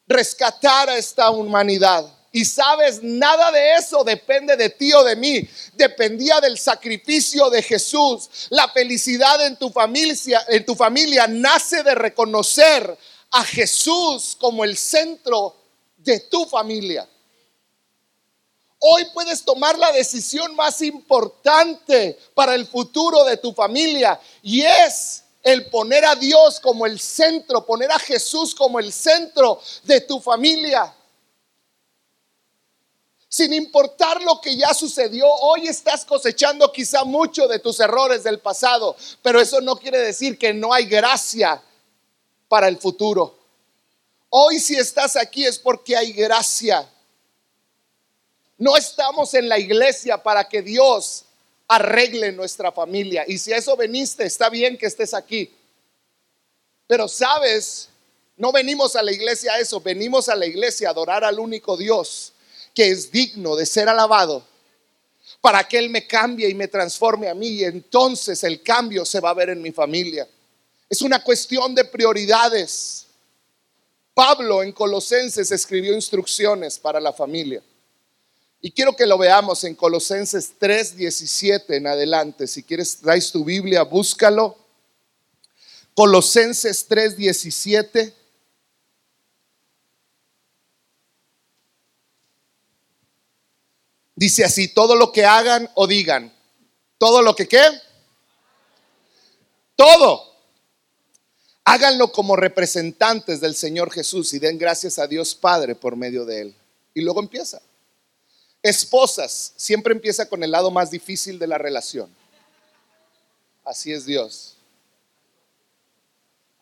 rescatar 0.05 0.89
a 0.89 0.97
esta 0.99 1.31
humanidad. 1.31 2.05
Y 2.31 2.45
sabes, 2.45 3.01
nada 3.01 3.51
de 3.51 3.77
eso 3.77 4.03
depende 4.03 4.55
de 4.55 4.69
ti 4.69 4.93
o 4.93 5.03
de 5.03 5.15
mí. 5.15 5.49
Dependía 5.73 6.39
del 6.39 6.59
sacrificio 6.59 7.49
de 7.49 7.63
Jesús. 7.63 8.29
La 8.51 8.69
felicidad 8.69 9.43
en 9.47 9.57
tu 9.57 9.71
familia, 9.71 10.45
en 10.49 10.63
tu 10.67 10.75
familia 10.75 11.25
nace 11.25 11.81
de 11.81 11.95
reconocer 11.95 12.95
a 13.31 13.43
Jesús 13.43 14.37
como 14.39 14.63
el 14.63 14.77
centro 14.77 15.60
de 16.03 16.20
tu 16.20 16.46
familia. 16.46 17.08
Hoy 18.79 19.05
puedes 19.13 19.43
tomar 19.43 19.77
la 19.77 19.91
decisión 19.91 20.55
más 20.55 20.81
importante 20.81 22.17
para 22.34 22.55
el 22.55 22.65
futuro 22.65 23.24
de 23.25 23.38
tu 23.38 23.53
familia 23.53 24.20
y 24.41 24.62
es 24.62 25.24
el 25.43 25.70
poner 25.70 26.03
a 26.05 26.15
Dios 26.15 26.60
como 26.60 26.86
el 26.86 27.00
centro, 27.00 27.65
poner 27.65 27.91
a 27.91 28.00
Jesús 28.00 28.55
como 28.55 28.79
el 28.79 28.91
centro 28.91 29.62
de 29.84 30.01
tu 30.01 30.20
familia. 30.20 30.96
Sin 33.29 33.53
importar 33.53 34.22
lo 34.24 34.41
que 34.41 34.58
ya 34.58 34.74
sucedió, 34.74 35.25
hoy 35.25 35.67
estás 35.67 36.03
cosechando 36.03 36.72
quizá 36.72 37.03
mucho 37.03 37.48
de 37.48 37.60
tus 37.60 37.79
errores 37.79 38.24
del 38.24 38.39
pasado, 38.39 38.96
pero 39.22 39.39
eso 39.39 39.62
no 39.62 39.77
quiere 39.77 40.00
decir 40.00 40.38
que 40.38 40.53
no 40.53 40.74
hay 40.74 40.86
gracia 40.86 41.62
para 42.48 42.67
el 42.67 42.77
futuro. 42.77 43.40
Hoy 44.33 44.59
si 44.59 44.77
estás 44.77 45.17
aquí 45.17 45.45
es 45.45 45.59
porque 45.59 45.95
hay 45.95 46.13
gracia. 46.13 46.89
No 48.57 48.77
estamos 48.77 49.33
en 49.33 49.50
la 49.50 49.59
iglesia 49.59 50.23
para 50.23 50.47
que 50.47 50.61
Dios 50.61 51.25
arregle 51.67 52.31
nuestra 52.31 52.71
familia. 52.71 53.25
Y 53.27 53.38
si 53.38 53.51
a 53.51 53.57
eso 53.57 53.75
veniste, 53.75 54.23
está 54.23 54.50
bien 54.50 54.77
que 54.77 54.85
estés 54.85 55.13
aquí. 55.13 55.53
Pero 56.88 57.09
sabes, 57.09 57.89
no 58.38 58.53
venimos 58.53 58.95
a 58.95 59.03
la 59.03 59.11
iglesia 59.11 59.51
a 59.51 59.59
eso, 59.59 59.81
venimos 59.81 60.29
a 60.29 60.35
la 60.35 60.45
iglesia 60.45 60.88
a 60.88 60.91
adorar 60.91 61.25
al 61.25 61.38
único 61.38 61.75
Dios 61.75 62.31
que 62.73 62.89
es 62.89 63.11
digno 63.11 63.57
de 63.57 63.65
ser 63.65 63.89
alabado 63.89 64.47
para 65.41 65.67
que 65.67 65.77
Él 65.77 65.89
me 65.89 66.07
cambie 66.07 66.47
y 66.47 66.53
me 66.53 66.69
transforme 66.69 67.27
a 67.27 67.33
mí 67.33 67.47
y 67.47 67.63
entonces 67.65 68.45
el 68.45 68.63
cambio 68.63 69.03
se 69.03 69.19
va 69.19 69.31
a 69.31 69.33
ver 69.33 69.50
en 69.50 69.61
mi 69.61 69.73
familia. 69.73 70.25
Es 70.89 71.01
una 71.01 71.21
cuestión 71.21 71.75
de 71.75 71.83
prioridades. 71.83 73.07
Pablo 74.21 74.61
en 74.61 74.71
Colosenses 74.71 75.49
escribió 75.49 75.95
instrucciones 75.95 76.77
para 76.77 76.99
la 76.99 77.11
familia. 77.11 77.63
Y 78.61 78.69
quiero 78.69 78.95
que 78.95 79.07
lo 79.07 79.17
veamos 79.17 79.63
en 79.63 79.73
Colosenses 79.73 80.59
3:17 80.59 81.77
en 81.77 81.87
adelante. 81.87 82.45
Si 82.45 82.61
quieres, 82.61 82.97
traes 82.97 83.31
tu 83.31 83.43
Biblia, 83.43 83.81
búscalo. 83.81 84.55
Colosenses 85.95 86.87
3:17. 86.87 88.13
Dice 94.15 94.43
así, 94.43 94.67
todo 94.67 94.95
lo 94.95 95.11
que 95.11 95.25
hagan 95.25 95.67
o 95.73 95.87
digan, 95.87 96.31
todo 96.99 97.23
lo 97.23 97.35
que 97.35 97.47
qué, 97.47 97.63
todo 99.75 100.30
Háganlo 101.63 102.11
como 102.11 102.35
representantes 102.35 103.39
del 103.39 103.55
Señor 103.55 103.91
Jesús 103.91 104.33
y 104.33 104.39
den 104.39 104.57
gracias 104.57 104.99
a 104.99 105.07
Dios 105.07 105.35
Padre 105.35 105.75
por 105.75 105.95
medio 105.95 106.25
de 106.25 106.41
Él. 106.41 106.55
Y 106.93 107.01
luego 107.01 107.19
empieza. 107.19 107.61
Esposas, 108.63 109.53
siempre 109.55 109.93
empieza 109.93 110.27
con 110.27 110.43
el 110.43 110.51
lado 110.51 110.71
más 110.71 110.91
difícil 110.91 111.39
de 111.39 111.47
la 111.47 111.57
relación. 111.57 112.09
Así 113.63 113.91
es 113.91 114.05
Dios. 114.05 114.55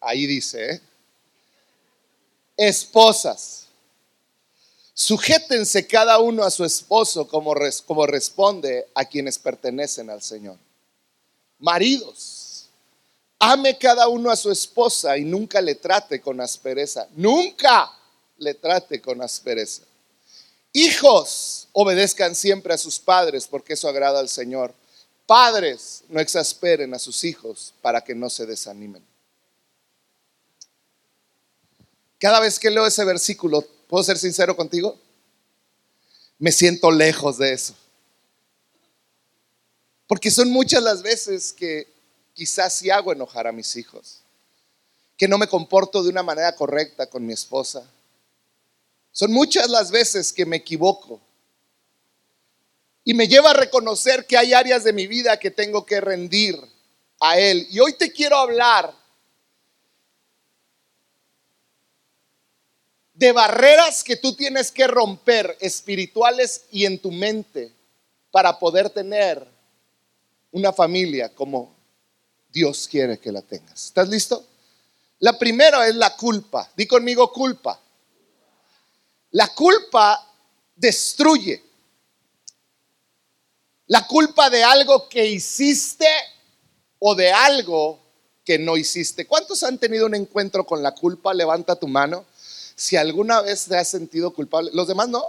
Ahí 0.02 0.26
dice, 0.26 0.72
¿eh? 0.72 0.82
esposas, 2.56 3.68
sujétense 4.94 5.88
cada 5.88 6.20
uno 6.20 6.44
a 6.44 6.52
su 6.52 6.64
esposo 6.64 7.28
como, 7.28 7.54
como 7.86 8.06
responde 8.06 8.88
a 8.94 9.06
quienes 9.06 9.40
pertenecen 9.40 10.10
al 10.10 10.22
Señor. 10.22 10.58
Maridos, 11.58 12.39
Ame 13.40 13.78
cada 13.78 14.08
uno 14.10 14.30
a 14.30 14.36
su 14.36 14.52
esposa 14.52 15.18
y 15.18 15.24
nunca 15.24 15.62
le 15.62 15.76
trate 15.76 16.20
con 16.20 16.42
aspereza. 16.42 17.08
Nunca 17.16 17.92
le 18.38 18.54
trate 18.54 19.02
con 19.02 19.22
aspereza. 19.22 19.84
Hijos, 20.74 21.68
obedezcan 21.72 22.36
siempre 22.36 22.74
a 22.74 22.78
sus 22.78 23.00
padres 23.00 23.48
porque 23.48 23.74
eso 23.74 23.88
agrada 23.88 24.20
al 24.20 24.30
Señor. 24.30 24.74
Padres, 25.26 26.04
no 26.10 26.20
exasperen 26.20 26.94
a 26.94 27.00
sus 27.00 27.24
hijos 27.24 27.74
para 27.82 28.02
que 28.02 28.14
no 28.14 28.30
se 28.30 28.46
desanimen. 28.46 29.06
Cada 32.20 32.40
vez 32.40 32.60
que 32.60 32.70
leo 32.70 32.86
ese 32.86 33.06
versículo, 33.06 33.66
¿puedo 33.88 34.04
ser 34.04 34.18
sincero 34.18 34.56
contigo? 34.56 34.98
me 36.40 36.54
siento 36.54 36.90
lejos 36.90 37.38
de 37.38 37.54
eso. 37.54 37.76
Porque 40.08 40.32
son 40.32 40.50
muchas 40.50 40.82
las 40.82 41.04
veces 41.04 41.54
que 41.54 41.88
quizás 42.40 42.72
sí 42.72 42.90
hago 42.90 43.12
enojar 43.12 43.48
a 43.48 43.52
mis 43.52 43.76
hijos, 43.76 44.22
que 45.18 45.28
no 45.28 45.38
me 45.38 45.50
comporto 45.50 46.02
de 46.02 46.10
una 46.10 46.24
manera 46.24 46.56
correcta 46.56 47.06
con 47.08 47.26
mi 47.26 47.34
esposa. 47.34 47.86
Son 49.12 49.34
muchas 49.34 49.70
las 49.70 49.92
veces 49.92 50.32
que 50.32 50.46
me 50.46 50.56
equivoco. 50.56 51.20
Y 53.04 53.14
me 53.14 53.28
lleva 53.28 53.50
a 53.50 53.56
reconocer 53.56 54.26
que 54.26 54.38
hay 54.38 54.54
áreas 54.54 54.86
de 54.86 54.94
mi 54.94 55.06
vida 55.06 55.38
que 55.38 55.52
tengo 55.52 55.86
que 55.86 56.00
rendir 56.00 56.58
a 57.20 57.38
Él. 57.38 57.68
Y 57.72 57.82
hoy 57.82 57.92
te 57.92 58.10
quiero 58.10 58.38
hablar 58.38 58.94
de 63.16 63.34
barreras 63.34 64.02
que 64.02 64.16
tú 64.16 64.34
tienes 64.34 64.72
que 64.72 64.88
romper 64.88 65.58
espirituales 65.60 66.64
y 66.72 66.86
en 66.86 67.00
tu 67.00 67.12
mente 67.12 67.74
para 68.32 68.58
poder 68.58 68.90
tener 68.92 69.46
una 70.54 70.72
familia 70.72 71.36
como 71.36 71.79
Dios 72.52 72.88
quiere 72.88 73.20
que 73.20 73.32
la 73.32 73.42
tengas. 73.42 73.86
¿Estás 73.86 74.10
listo? 74.10 74.46
La 75.20 75.38
primera 75.38 75.88
es 75.88 75.96
la 75.96 76.16
culpa. 76.16 76.70
Di 76.76 76.88
conmigo 76.88 77.32
culpa. 77.32 77.80
La 79.32 79.48
culpa 79.50 80.26
destruye. 80.76 81.64
La 83.88 84.06
culpa 84.08 84.50
de 84.50 84.64
algo 84.64 85.10
que 85.10 85.26
hiciste 85.26 86.08
o 87.00 87.16
de 87.16 87.32
algo 87.32 88.00
que 88.46 88.58
no 88.58 88.78
hiciste. 88.78 89.28
¿Cuántos 89.28 89.64
han 89.64 89.78
tenido 89.78 90.06
un 90.06 90.16
encuentro 90.16 90.66
con 90.66 90.82
la 90.82 90.94
culpa? 90.96 91.34
Levanta 91.34 91.76
tu 91.76 91.88
mano 91.88 92.26
si 92.76 92.96
alguna 92.96 93.42
vez 93.42 93.66
te 93.66 93.78
has 93.78 93.90
sentido 93.90 94.32
culpable. 94.32 94.72
Los 94.74 94.88
demás 94.88 95.10
no. 95.10 95.24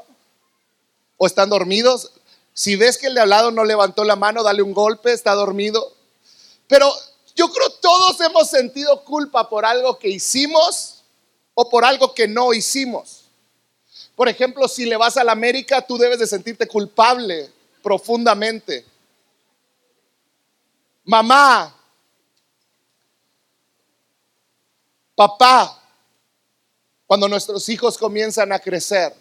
O 1.16 1.26
están 1.26 1.50
dormidos. 1.50 2.12
Si 2.54 2.76
ves 2.76 2.96
que 2.96 3.08
el 3.08 3.14
de 3.14 3.20
al 3.22 3.30
lado 3.30 3.50
no 3.50 3.64
levantó 3.64 4.04
la 4.04 4.16
mano, 4.16 4.42
dale 4.42 4.62
un 4.62 4.72
golpe, 4.72 5.12
está 5.12 5.34
dormido. 5.34 5.94
Pero 6.68 6.92
yo 7.34 7.50
creo 7.52 7.70
todos 7.80 8.20
hemos 8.20 8.48
sentido 8.48 9.04
culpa 9.04 9.48
por 9.48 9.64
algo 9.64 9.98
que 9.98 10.08
hicimos 10.08 11.02
o 11.54 11.68
por 11.68 11.84
algo 11.84 12.14
que 12.14 12.28
no 12.28 12.52
hicimos. 12.52 13.24
Por 14.16 14.28
ejemplo, 14.28 14.68
si 14.68 14.84
le 14.84 14.96
vas 14.96 15.16
a 15.16 15.24
la 15.24 15.32
América, 15.32 15.80
tú 15.80 15.96
debes 15.96 16.18
de 16.18 16.26
sentirte 16.26 16.66
culpable 16.66 17.50
profundamente. 17.82 18.84
Mamá, 21.04 21.74
papá, 25.14 25.82
cuando 27.06 27.28
nuestros 27.28 27.68
hijos 27.68 27.98
comienzan 27.98 28.52
a 28.52 28.58
crecer. 28.58 29.14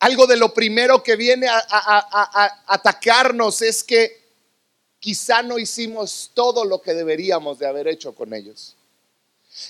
Algo 0.00 0.26
de 0.26 0.36
lo 0.36 0.52
primero 0.52 1.02
que 1.02 1.16
viene 1.16 1.46
a, 1.48 2.62
atacarnos 2.66 3.62
es 3.62 3.82
que 3.82 4.23
quizá 5.04 5.42
no 5.42 5.58
hicimos 5.58 6.30
todo 6.32 6.64
lo 6.64 6.80
que 6.80 6.94
deberíamos 6.94 7.58
de 7.58 7.66
haber 7.66 7.86
hecho 7.88 8.14
con 8.14 8.32
ellos. 8.32 8.74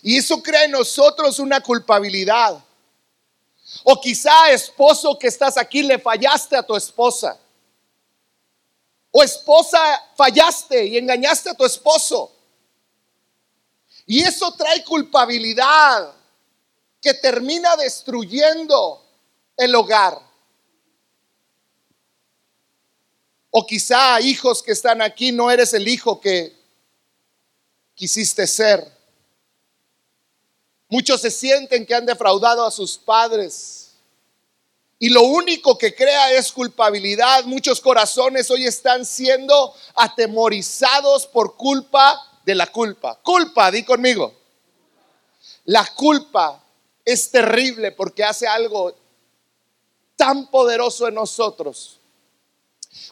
Y 0.01 0.17
eso 0.17 0.41
crea 0.41 0.63
en 0.63 0.71
nosotros 0.71 1.41
una 1.41 1.61
culpabilidad. 1.61 2.63
O 3.83 4.01
quizá 4.01 4.53
esposo 4.53 5.19
que 5.19 5.27
estás 5.27 5.57
aquí 5.57 5.83
le 5.83 5.99
fallaste 5.99 6.57
a 6.57 6.63
tu 6.63 6.77
esposa. 6.77 7.37
O 9.11 9.25
esposa 9.25 9.81
fallaste 10.17 10.85
y 10.87 10.99
engañaste 10.99 11.51
a 11.51 11.55
tu 11.55 11.65
esposo. 11.65 12.31
Y 14.07 14.23
eso 14.23 14.53
trae 14.53 14.85
culpabilidad 14.85 16.15
que 17.01 17.13
termina 17.13 17.75
destruyendo 17.75 19.05
el 19.57 19.75
hogar. 19.75 20.17
O 23.57 23.65
quizá 23.65 24.21
hijos 24.21 24.65
que 24.65 24.73
están 24.73 25.01
aquí, 25.01 25.31
no 25.31 25.49
eres 25.49 25.75
el 25.75 25.87
hijo 25.87 26.21
que 26.21 26.53
quisiste 27.95 28.49
ser. 28.49 28.85
Muchos 30.89 31.21
se 31.21 31.31
sienten 31.31 31.87
que 31.87 31.95
han 31.95 32.05
defraudado 32.05 32.67
a 32.67 32.73
sus 32.73 32.99
padres. 32.99 33.93
Y 34.99 35.09
lo 35.09 35.23
único 35.23 35.79
que 35.79 35.95
crea 35.95 36.33
es 36.33 36.51
culpabilidad. 36.51 37.45
Muchos 37.45 37.81
corazones 37.81 38.51
hoy 38.51 38.67
están 38.67 39.07
siendo 39.07 39.73
atemorizados 39.95 41.25
por 41.25 41.57
culpa 41.57 42.41
de 42.45 42.57
la 42.57 42.67
culpa. 42.67 43.21
Culpa, 43.23 43.71
di 43.71 43.85
conmigo. 43.85 44.35
La 45.67 45.87
culpa 45.95 46.61
es 47.05 47.31
terrible 47.31 47.93
porque 47.93 48.25
hace 48.25 48.49
algo 48.49 48.97
tan 50.17 50.51
poderoso 50.51 51.07
en 51.07 51.15
nosotros. 51.15 52.01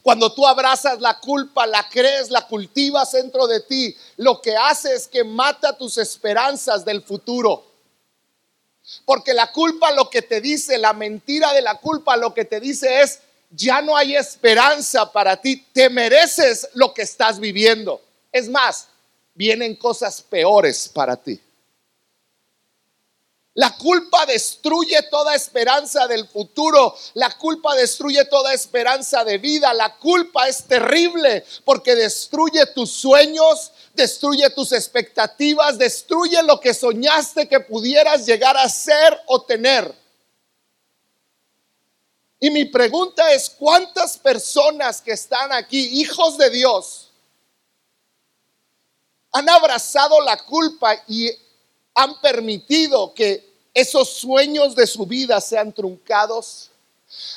Cuando 0.03 0.33
tú 0.33 0.47
abrazas 0.47 1.01
la 1.01 1.19
culpa, 1.19 1.67
la 1.67 1.89
crees, 1.89 2.31
la 2.31 2.47
cultivas 2.47 3.13
dentro 3.13 3.47
de 3.47 3.61
ti, 3.61 3.97
lo 4.17 4.41
que 4.41 4.57
hace 4.57 4.95
es 4.95 5.07
que 5.07 5.25
mata 5.25 5.77
tus 5.77 5.99
esperanzas 5.99 6.85
del 6.85 7.03
futuro. 7.03 7.65
Porque 9.05 9.33
la 9.33 9.53
culpa 9.53 9.93
lo 9.93 10.11
que 10.11 10.23
te 10.23 10.41
dice, 10.41 10.79
la 10.79 10.93
mentira 10.93 11.53
de 11.53 11.63
la 11.63 11.79
culpa 11.79 12.17
lo 12.17 12.35
que 12.35 12.45
te 12.45 12.61
dice 12.61 13.01
es, 13.01 13.21
ya 13.51 13.83
no 13.83 13.97
hay 13.97 14.17
esperanza 14.17 15.11
para 15.13 15.37
ti, 15.37 15.67
te 15.73 15.91
mereces 15.91 16.69
lo 16.75 16.93
que 16.95 17.03
estás 17.03 17.39
viviendo. 17.39 18.01
Es 18.33 18.49
más, 18.49 18.89
vienen 19.35 19.77
cosas 19.77 20.23
peores 20.23 20.89
para 20.89 21.17
ti. 21.17 21.41
La 23.55 23.77
culpa 23.77 24.25
destruye 24.25 25.03
toda 25.11 25.35
esperanza 25.35 26.07
del 26.07 26.27
futuro. 26.27 26.97
La 27.15 27.37
culpa 27.37 27.75
destruye 27.75 28.25
toda 28.25 28.55
esperanza 28.55 29.25
de 29.25 29.37
vida. 29.37 29.75
La 29.75 29.97
culpa 29.99 30.49
es 30.49 30.65
terrible 30.65 31.45
porque 31.65 31.95
destruye 31.95 32.65
tus 32.75 32.91
sueños, 32.91 33.73
destruye 33.93 34.49
tus 34.51 34.73
expectativas, 34.73 35.77
destruye 35.77 36.43
lo 36.45 36.59
que 36.61 36.73
soñaste 36.73 37.47
que 37.47 37.61
pudieras 37.61 38.25
llegar 38.25 38.57
a 38.57 38.69
ser 38.71 39.21
o 39.27 39.43
tener. 39.43 39.95
Y 42.41 42.51
mi 42.51 42.65
pregunta 42.65 43.33
es, 43.33 43.51
¿cuántas 43.51 44.17
personas 44.17 45.03
que 45.03 45.13
están 45.13 45.53
aquí, 45.53 46.01
hijos 46.01 46.39
de 46.39 46.51
Dios, 46.51 47.11
han 49.31 49.49
abrazado 49.49 50.21
la 50.23 50.39
culpa 50.39 50.97
y 51.07 51.31
han 51.95 52.21
permitido 52.21 53.13
que 53.15 53.53
esos 53.75 54.09
sueños 54.09 54.75
de 54.75 54.87
su 54.87 55.07
vida 55.07 55.41
sean 55.41 55.73
truncados. 55.73 56.71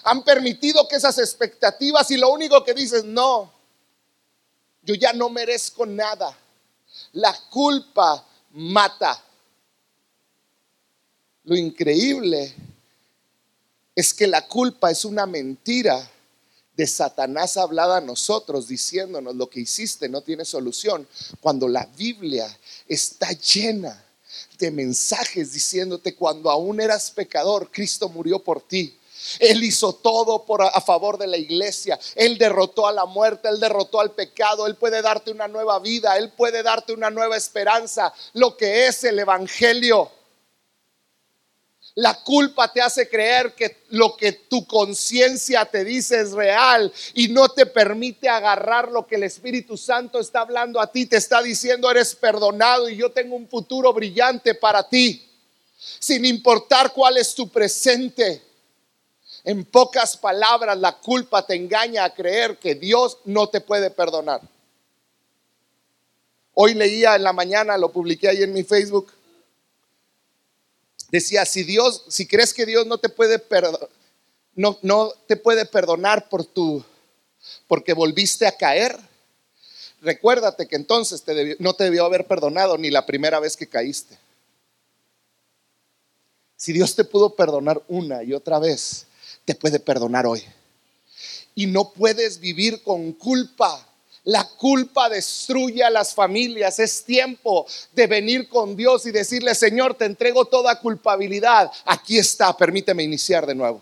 Han 0.04 0.24
permitido 0.24 0.88
que 0.88 0.96
esas 0.96 1.18
expectativas 1.18 2.10
y 2.12 2.18
lo 2.18 2.32
único 2.32 2.64
que 2.64 2.74
dices, 2.74 3.04
no, 3.04 3.52
yo 4.84 4.96
ya 4.96 5.14
no 5.14 5.30
merezco 5.30 5.86
nada. 5.86 6.38
La 7.14 7.38
culpa 7.50 8.26
mata. 8.52 9.22
Lo 11.44 11.56
increíble 11.56 12.54
es 13.94 14.14
que 14.14 14.28
la 14.28 14.48
culpa 14.48 14.92
es 14.92 15.06
una 15.06 15.26
mentira 15.26 16.10
de 16.76 16.88
Satanás 16.88 17.56
hablada 17.56 17.98
a 17.98 18.02
nosotros 18.02 18.68
diciéndonos 18.68 19.36
lo 19.36 19.50
que 19.50 19.62
hiciste 19.62 20.10
no 20.10 20.22
tiene 20.22 20.44
solución, 20.44 21.08
cuando 21.40 21.70
la 21.70 21.86
Biblia 21.86 22.46
está 22.88 23.32
llena 23.32 24.05
de 24.58 24.72
mensajes 24.72 25.54
diciéndote 25.54 26.16
cuando 26.16 26.50
aún 26.50 26.80
eras 26.82 27.12
pecador, 27.12 27.70
Cristo 27.72 28.10
murió 28.10 28.40
por 28.40 28.62
ti. 28.62 28.98
Él 29.40 29.64
hizo 29.64 29.94
todo 29.94 30.46
por, 30.46 30.62
a 30.62 30.82
favor 30.82 31.18
de 31.18 31.28
la 31.28 31.38
iglesia. 31.38 32.00
Él 32.16 32.38
derrotó 32.38 32.88
a 32.88 32.92
la 32.92 33.06
muerte, 33.06 33.50
Él 33.50 33.60
derrotó 33.60 34.00
al 34.00 34.12
pecado. 34.12 34.68
Él 34.68 34.76
puede 34.76 35.02
darte 35.02 35.32
una 35.32 35.48
nueva 35.48 35.80
vida, 35.80 36.18
Él 36.18 36.32
puede 36.32 36.64
darte 36.64 36.94
una 36.94 37.10
nueva 37.10 37.38
esperanza, 37.38 38.14
lo 38.34 38.56
que 38.56 38.88
es 38.88 39.04
el 39.04 39.20
Evangelio. 39.20 40.12
La 41.96 42.22
culpa 42.24 42.72
te 42.74 42.82
hace 42.82 43.08
creer 43.08 43.54
que 43.56 43.86
lo 43.90 44.18
que 44.18 44.34
tu 44.34 44.68
conciencia 44.68 45.64
te 45.64 45.86
dice 45.86 46.20
es 46.20 46.34
real 46.34 46.92
y 47.14 47.30
no 47.30 47.48
te 47.48 47.66
permite 47.66 48.28
agarrar 48.28 48.92
lo 48.92 49.08
que 49.08 49.16
el 49.16 49.24
Espíritu 49.24 49.78
Santo 49.78 50.20
está 50.20 50.42
hablando 50.42 50.82
a 50.82 50.92
ti. 50.92 51.06
Te 51.06 51.16
está 51.16 51.42
diciendo, 51.42 51.90
eres 51.90 52.14
perdonado 52.14 52.90
y 52.90 52.98
yo 52.98 53.12
tengo 53.12 53.38
un 53.38 53.48
futuro 53.48 53.94
brillante 53.94 54.56
para 54.56 54.90
ti, 54.90 55.26
sin 55.78 56.26
importar 56.26 56.92
cuál 56.92 57.16
es 57.16 57.34
tu 57.34 57.48
presente. 57.48 58.42
En 59.46 59.64
pocas 59.64 60.18
palabras, 60.18 60.78
la 60.78 60.98
culpa 60.98 61.46
te 61.46 61.56
engaña 61.56 62.04
a 62.04 62.14
creer 62.14 62.58
que 62.58 62.76
Dios 62.76 63.20
no 63.24 63.48
te 63.48 63.62
puede 63.62 63.90
perdonar. 63.90 64.42
Hoy 66.56 66.74
leía 66.74 67.16
en 67.16 67.24
la 67.24 67.32
mañana, 67.32 67.78
lo 67.78 67.90
publiqué 67.90 68.28
ahí 68.28 68.44
en 68.44 68.52
mi 68.52 68.64
Facebook 68.64 69.14
Decía, 71.16 71.46
si 71.46 71.64
Dios, 71.64 72.04
si 72.10 72.28
crees 72.28 72.54
que 72.54 72.66
Dios 72.66 72.86
no 72.88 72.98
te 72.98 73.08
puede 73.08 73.40
perdonar, 73.40 73.88
no, 74.54 74.78
no 74.82 75.14
te 75.28 75.38
puede 75.38 75.66
perdonar 75.66 76.28
por 76.28 76.44
tu, 76.44 76.84
porque 77.70 77.94
volviste 77.94 78.46
a 78.46 78.58
caer, 78.58 79.00
recuérdate 80.02 80.68
que 80.68 80.76
entonces 80.76 81.24
no 81.60 81.74
te 81.74 81.86
debió 81.86 82.04
haber 82.04 82.28
perdonado 82.28 82.78
ni 82.78 82.92
la 82.92 83.06
primera 83.06 83.40
vez 83.40 83.56
que 83.56 83.66
caíste. 83.66 84.18
Si 86.58 86.74
Dios 86.74 86.94
te 86.98 87.06
pudo 87.06 87.34
perdonar 87.34 87.82
una 87.88 88.22
y 88.22 88.34
otra 88.34 88.60
vez, 88.60 89.08
te 89.46 89.56
puede 89.56 89.80
perdonar 89.80 90.26
hoy. 90.26 90.44
Y 91.56 91.68
no 91.68 91.94
puedes 91.94 92.42
vivir 92.42 92.84
con 92.84 93.14
culpa. 93.14 93.88
La 94.26 94.44
culpa 94.44 95.08
destruye 95.08 95.84
a 95.84 95.90
las 95.90 96.14
familias. 96.14 96.80
Es 96.80 97.04
tiempo 97.04 97.66
de 97.94 98.08
venir 98.08 98.50
con 98.50 98.76
Dios 98.76 99.06
y 99.06 99.12
decirle, 99.12 99.54
Señor, 99.54 99.94
te 99.94 100.06
entrego 100.06 100.46
toda 100.46 100.80
culpabilidad. 100.80 101.72
Aquí 101.86 102.18
está, 102.18 102.56
permíteme 102.58 103.04
iniciar 103.04 103.46
de 103.46 103.56
nuevo. 103.56 103.82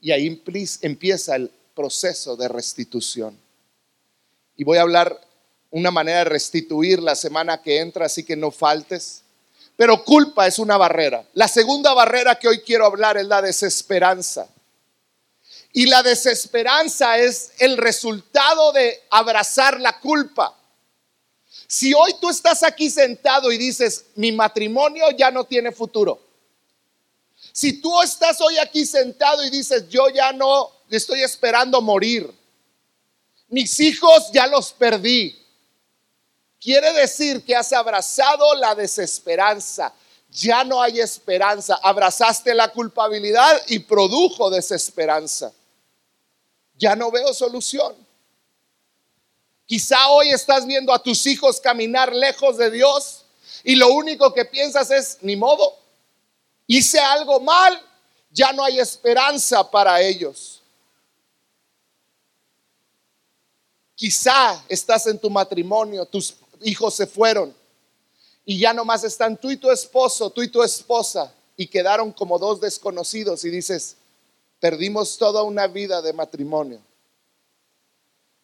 Y 0.00 0.12
ahí 0.12 0.40
empieza 0.82 1.34
el 1.34 1.50
proceso 1.74 2.36
de 2.36 2.48
restitución. 2.48 3.36
Y 4.56 4.62
voy 4.62 4.78
a 4.78 4.82
hablar 4.82 5.20
una 5.70 5.90
manera 5.90 6.18
de 6.18 6.26
restituir 6.26 7.02
la 7.02 7.16
semana 7.16 7.60
que 7.60 7.80
entra, 7.80 8.06
así 8.06 8.22
que 8.22 8.36
no 8.36 8.52
faltes. 8.52 9.22
Pero 9.76 10.04
culpa 10.04 10.46
es 10.46 10.60
una 10.60 10.76
barrera. 10.76 11.24
La 11.32 11.48
segunda 11.48 11.92
barrera 11.92 12.36
que 12.36 12.46
hoy 12.46 12.60
quiero 12.60 12.86
hablar 12.86 13.16
es 13.16 13.26
la 13.26 13.42
desesperanza. 13.42 14.46
Y 15.76 15.86
la 15.86 16.04
desesperanza 16.04 17.18
es 17.18 17.50
el 17.58 17.76
resultado 17.76 18.70
de 18.70 19.02
abrazar 19.10 19.80
la 19.80 19.98
culpa. 19.98 20.56
Si 21.66 21.92
hoy 21.92 22.14
tú 22.20 22.30
estás 22.30 22.62
aquí 22.62 22.88
sentado 22.88 23.50
y 23.50 23.58
dices, 23.58 24.04
mi 24.14 24.30
matrimonio 24.30 25.10
ya 25.10 25.32
no 25.32 25.42
tiene 25.42 25.72
futuro. 25.72 26.20
Si 27.50 27.80
tú 27.80 28.00
estás 28.02 28.40
hoy 28.40 28.56
aquí 28.58 28.86
sentado 28.86 29.42
y 29.42 29.50
dices, 29.50 29.88
yo 29.88 30.08
ya 30.10 30.32
no 30.32 30.70
estoy 30.90 31.24
esperando 31.24 31.82
morir. 31.82 32.32
Mis 33.48 33.80
hijos 33.80 34.30
ya 34.32 34.46
los 34.46 34.72
perdí. 34.72 35.44
Quiere 36.60 36.92
decir 36.92 37.44
que 37.44 37.56
has 37.56 37.72
abrazado 37.72 38.54
la 38.54 38.76
desesperanza. 38.76 39.92
Ya 40.30 40.62
no 40.62 40.80
hay 40.80 41.00
esperanza. 41.00 41.80
Abrazaste 41.82 42.54
la 42.54 42.68
culpabilidad 42.68 43.60
y 43.66 43.80
produjo 43.80 44.50
desesperanza 44.50 45.52
ya 46.76 46.96
no 46.96 47.10
veo 47.10 47.32
solución. 47.32 47.94
Quizá 49.66 50.08
hoy 50.08 50.30
estás 50.30 50.66
viendo 50.66 50.92
a 50.92 51.02
tus 51.02 51.26
hijos 51.26 51.60
caminar 51.60 52.14
lejos 52.14 52.58
de 52.58 52.70
Dios 52.70 53.24
y 53.62 53.76
lo 53.76 53.92
único 53.92 54.32
que 54.34 54.44
piensas 54.44 54.90
es, 54.90 55.18
ni 55.22 55.36
modo, 55.36 55.78
hice 56.66 56.98
algo 56.98 57.40
mal, 57.40 57.80
ya 58.30 58.52
no 58.52 58.62
hay 58.64 58.78
esperanza 58.78 59.70
para 59.70 60.00
ellos. 60.02 60.60
Quizá 63.94 64.62
estás 64.68 65.06
en 65.06 65.18
tu 65.18 65.30
matrimonio, 65.30 66.04
tus 66.04 66.34
hijos 66.62 66.94
se 66.94 67.06
fueron 67.06 67.54
y 68.44 68.58
ya 68.58 68.74
nomás 68.74 69.04
están 69.04 69.36
tú 69.36 69.50
y 69.50 69.56
tu 69.56 69.70
esposo, 69.70 70.28
tú 70.28 70.42
y 70.42 70.48
tu 70.48 70.62
esposa 70.62 71.32
y 71.56 71.66
quedaron 71.66 72.12
como 72.12 72.38
dos 72.38 72.60
desconocidos 72.60 73.44
y 73.44 73.50
dices, 73.50 73.96
Perdimos 74.64 75.18
toda 75.18 75.42
una 75.42 75.66
vida 75.66 76.00
de 76.00 76.14
matrimonio. 76.14 76.80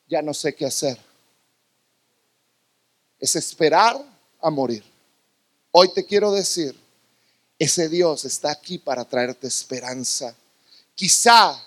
Ya 0.07 0.21
no 0.21 0.35
sé 0.35 0.55
qué 0.55 0.67
hacer. 0.67 0.99
Es 3.19 3.37
esperar 3.37 4.05
a 4.39 4.51
morir. 4.51 4.85
Hoy 5.71 5.95
te 5.95 6.05
quiero 6.05 6.31
decir, 6.31 6.79
ese 7.59 7.89
Dios 7.89 8.27
está 8.27 8.51
aquí 8.51 8.77
para 8.77 9.07
traerte 9.07 9.47
esperanza. 9.47 10.37
Quizá 10.95 11.59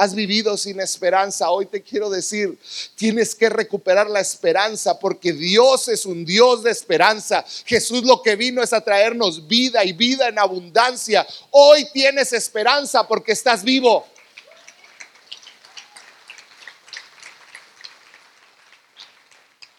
has 0.00 0.14
vivido 0.14 0.56
sin 0.56 0.80
esperanza, 0.80 1.50
hoy 1.50 1.66
te 1.66 1.82
quiero 1.82 2.08
decir, 2.08 2.58
tienes 2.94 3.34
que 3.34 3.50
recuperar 3.50 4.08
la 4.08 4.20
esperanza 4.20 4.98
porque 4.98 5.34
Dios 5.34 5.88
es 5.88 6.06
un 6.06 6.24
Dios 6.24 6.62
de 6.62 6.70
esperanza. 6.70 7.44
Jesús 7.66 8.02
lo 8.04 8.22
que 8.22 8.34
vino 8.34 8.62
es 8.62 8.72
a 8.72 8.80
traernos 8.80 9.46
vida 9.46 9.84
y 9.84 9.92
vida 9.92 10.28
en 10.28 10.38
abundancia. 10.38 11.26
Hoy 11.50 11.86
tienes 11.92 12.32
esperanza 12.32 13.06
porque 13.06 13.32
estás 13.32 13.62
vivo. 13.62 14.06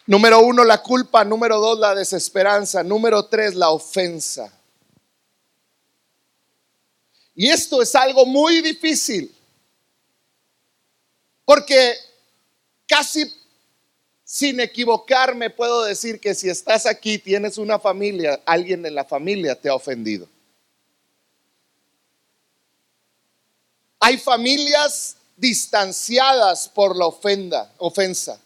Número 0.06 0.38
uno, 0.38 0.62
la 0.62 0.80
culpa. 0.80 1.24
Número 1.24 1.58
dos, 1.58 1.80
la 1.80 1.96
desesperanza. 1.96 2.84
Número 2.84 3.24
tres, 3.24 3.56
la 3.56 3.70
ofensa. 3.70 4.52
Y 7.34 7.48
esto 7.48 7.82
es 7.82 7.92
algo 7.96 8.24
muy 8.24 8.60
difícil. 8.62 9.34
Porque 11.44 11.94
casi 12.86 13.30
sin 14.24 14.60
equivocarme 14.60 15.50
puedo 15.50 15.82
decir 15.82 16.18
que 16.18 16.34
si 16.34 16.48
estás 16.48 16.86
aquí, 16.86 17.18
tienes 17.18 17.58
una 17.58 17.78
familia, 17.78 18.40
alguien 18.46 18.86
en 18.86 18.94
la 18.94 19.04
familia 19.04 19.54
te 19.54 19.68
ha 19.68 19.74
ofendido. 19.74 20.26
Hay 24.00 24.18
familias 24.18 25.16
distanciadas 25.36 26.68
por 26.68 26.96
la 26.96 27.06
ofenda, 27.06 27.72
ofensa. 27.78 28.40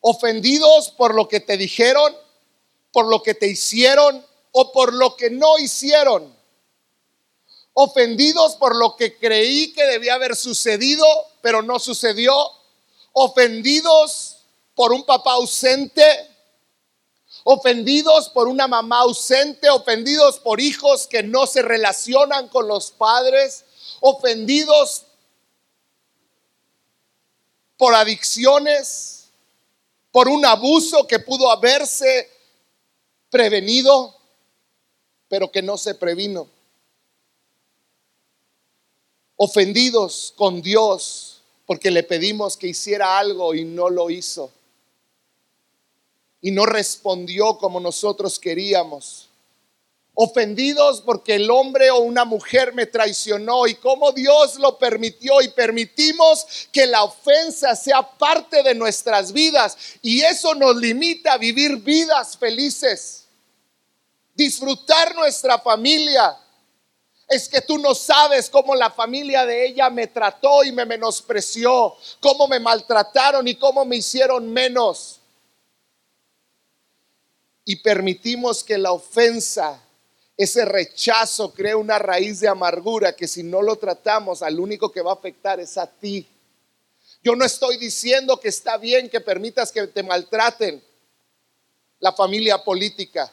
Ofendidos 0.00 0.90
por 0.90 1.14
lo 1.14 1.28
que 1.28 1.40
te 1.40 1.56
dijeron, 1.56 2.14
por 2.92 3.06
lo 3.06 3.22
que 3.22 3.34
te 3.34 3.48
hicieron 3.48 4.24
o 4.52 4.72
por 4.72 4.94
lo 4.94 5.16
que 5.16 5.30
no 5.30 5.58
hicieron 5.58 6.39
ofendidos 7.82 8.56
por 8.56 8.76
lo 8.76 8.94
que 8.94 9.16
creí 9.16 9.72
que 9.72 9.84
debía 9.86 10.14
haber 10.14 10.36
sucedido, 10.36 11.06
pero 11.40 11.62
no 11.62 11.78
sucedió, 11.78 12.34
ofendidos 13.12 14.36
por 14.74 14.92
un 14.92 15.02
papá 15.04 15.32
ausente, 15.32 16.04
ofendidos 17.42 18.28
por 18.28 18.48
una 18.48 18.68
mamá 18.68 18.98
ausente, 19.00 19.70
ofendidos 19.70 20.38
por 20.40 20.60
hijos 20.60 21.06
que 21.06 21.22
no 21.22 21.46
se 21.46 21.62
relacionan 21.62 22.48
con 22.48 22.68
los 22.68 22.90
padres, 22.90 23.64
ofendidos 24.00 25.06
por 27.78 27.94
adicciones, 27.94 29.30
por 30.12 30.28
un 30.28 30.44
abuso 30.44 31.06
que 31.06 31.18
pudo 31.18 31.50
haberse 31.50 32.30
prevenido, 33.30 34.14
pero 35.28 35.50
que 35.50 35.62
no 35.62 35.78
se 35.78 35.94
previno 35.94 36.59
ofendidos 39.42 40.34
con 40.36 40.60
Dios 40.60 41.40
porque 41.64 41.90
le 41.90 42.02
pedimos 42.02 42.58
que 42.58 42.66
hiciera 42.66 43.18
algo 43.18 43.54
y 43.54 43.64
no 43.64 43.88
lo 43.88 44.10
hizo. 44.10 44.50
Y 46.42 46.50
no 46.50 46.66
respondió 46.66 47.56
como 47.56 47.80
nosotros 47.80 48.38
queríamos. 48.38 49.30
Ofendidos 50.12 51.00
porque 51.00 51.36
el 51.36 51.50
hombre 51.50 51.90
o 51.90 52.00
una 52.00 52.26
mujer 52.26 52.74
me 52.74 52.84
traicionó. 52.84 53.66
Y 53.66 53.76
como 53.76 54.12
Dios 54.12 54.56
lo 54.56 54.76
permitió 54.76 55.40
y 55.40 55.48
permitimos 55.48 56.68
que 56.70 56.84
la 56.84 57.02
ofensa 57.02 57.74
sea 57.74 58.02
parte 58.02 58.62
de 58.62 58.74
nuestras 58.74 59.32
vidas. 59.32 59.78
Y 60.02 60.20
eso 60.20 60.54
nos 60.54 60.76
limita 60.76 61.32
a 61.32 61.38
vivir 61.38 61.76
vidas 61.76 62.36
felices, 62.36 63.24
disfrutar 64.34 65.14
nuestra 65.14 65.58
familia, 65.58 66.36
es 67.30 67.48
que 67.48 67.60
tú 67.60 67.78
no 67.78 67.94
sabes 67.94 68.50
cómo 68.50 68.74
la 68.74 68.90
familia 68.90 69.46
de 69.46 69.64
ella 69.64 69.88
me 69.88 70.08
trató 70.08 70.64
y 70.64 70.72
me 70.72 70.84
menospreció, 70.84 71.94
cómo 72.18 72.48
me 72.48 72.58
maltrataron 72.58 73.46
y 73.46 73.54
cómo 73.54 73.84
me 73.84 73.96
hicieron 73.96 74.52
menos. 74.52 75.20
Y 77.64 77.76
permitimos 77.76 78.64
que 78.64 78.76
la 78.76 78.90
ofensa, 78.90 79.80
ese 80.36 80.64
rechazo, 80.64 81.54
cree 81.54 81.76
una 81.76 82.00
raíz 82.00 82.40
de 82.40 82.48
amargura 82.48 83.14
que 83.14 83.28
si 83.28 83.44
no 83.44 83.62
lo 83.62 83.76
tratamos, 83.76 84.42
al 84.42 84.58
único 84.58 84.90
que 84.90 85.00
va 85.00 85.12
a 85.12 85.14
afectar 85.14 85.60
es 85.60 85.78
a 85.78 85.86
ti. 85.86 86.28
Yo 87.22 87.36
no 87.36 87.44
estoy 87.44 87.76
diciendo 87.76 88.40
que 88.40 88.48
está 88.48 88.76
bien 88.76 89.08
que 89.08 89.20
permitas 89.20 89.70
que 89.70 89.86
te 89.86 90.02
maltraten 90.02 90.82
la 92.00 92.12
familia 92.12 92.64
política. 92.64 93.32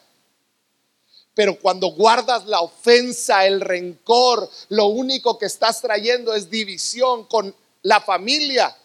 Pero 1.38 1.60
cuando 1.60 1.90
guardas 1.90 2.48
la 2.48 2.62
ofensa, 2.62 3.46
el 3.46 3.62
rencor, 3.62 4.50
lo 4.70 4.88
único 4.88 5.38
que 5.38 5.46
estás 5.46 5.80
trayendo 5.80 6.34
es 6.34 6.50
división 6.50 7.26
con 7.26 7.54
la 7.84 8.02
familia. 8.02 8.76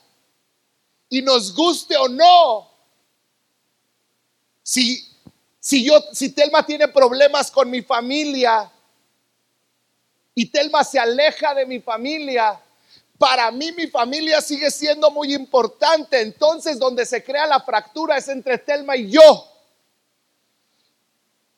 Y 1.08 1.22
nos 1.22 1.54
guste 1.54 1.96
o 1.96 2.08
no, 2.08 2.68
si, 4.62 5.02
si 5.58 5.82
yo, 5.82 5.98
si 6.12 6.28
Telma 6.28 6.66
tiene 6.66 6.88
problemas 6.88 7.50
con 7.50 7.70
mi 7.70 7.80
familia 7.80 8.70
y 10.34 10.44
Telma 10.44 10.84
se 10.84 10.98
aleja 10.98 11.54
de 11.54 11.64
mi 11.64 11.80
familia, 11.80 12.60
para 13.16 13.50
mí 13.50 13.72
mi 13.72 13.86
familia 13.86 14.42
sigue 14.42 14.70
siendo 14.70 15.10
muy 15.10 15.32
importante. 15.32 16.20
Entonces 16.20 16.78
donde 16.78 17.06
se 17.06 17.24
crea 17.24 17.46
la 17.46 17.60
fractura 17.60 18.18
es 18.18 18.28
entre 18.28 18.58
Telma 18.58 18.94
y 18.94 19.08
yo. 19.08 19.51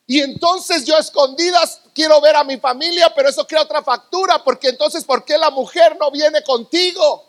Y 0.07 0.21
entonces 0.21 0.85
yo 0.85 0.99
escondidas 0.99 1.81
quiero 1.95 2.21
ver 2.21 2.37
a 2.37 2.45
mi 2.45 2.59
familia, 2.59 3.13
pero 3.15 3.29
eso 3.29 3.47
crea 3.47 3.63
otra 3.63 3.83
factura, 3.83 4.43
porque 4.45 4.69
entonces, 4.69 5.05
¿por 5.05 5.25
qué 5.25 5.39
la 5.39 5.51
mujer 5.51 5.97
no 5.99 6.11
viene 6.11 6.43
contigo? 6.43 7.25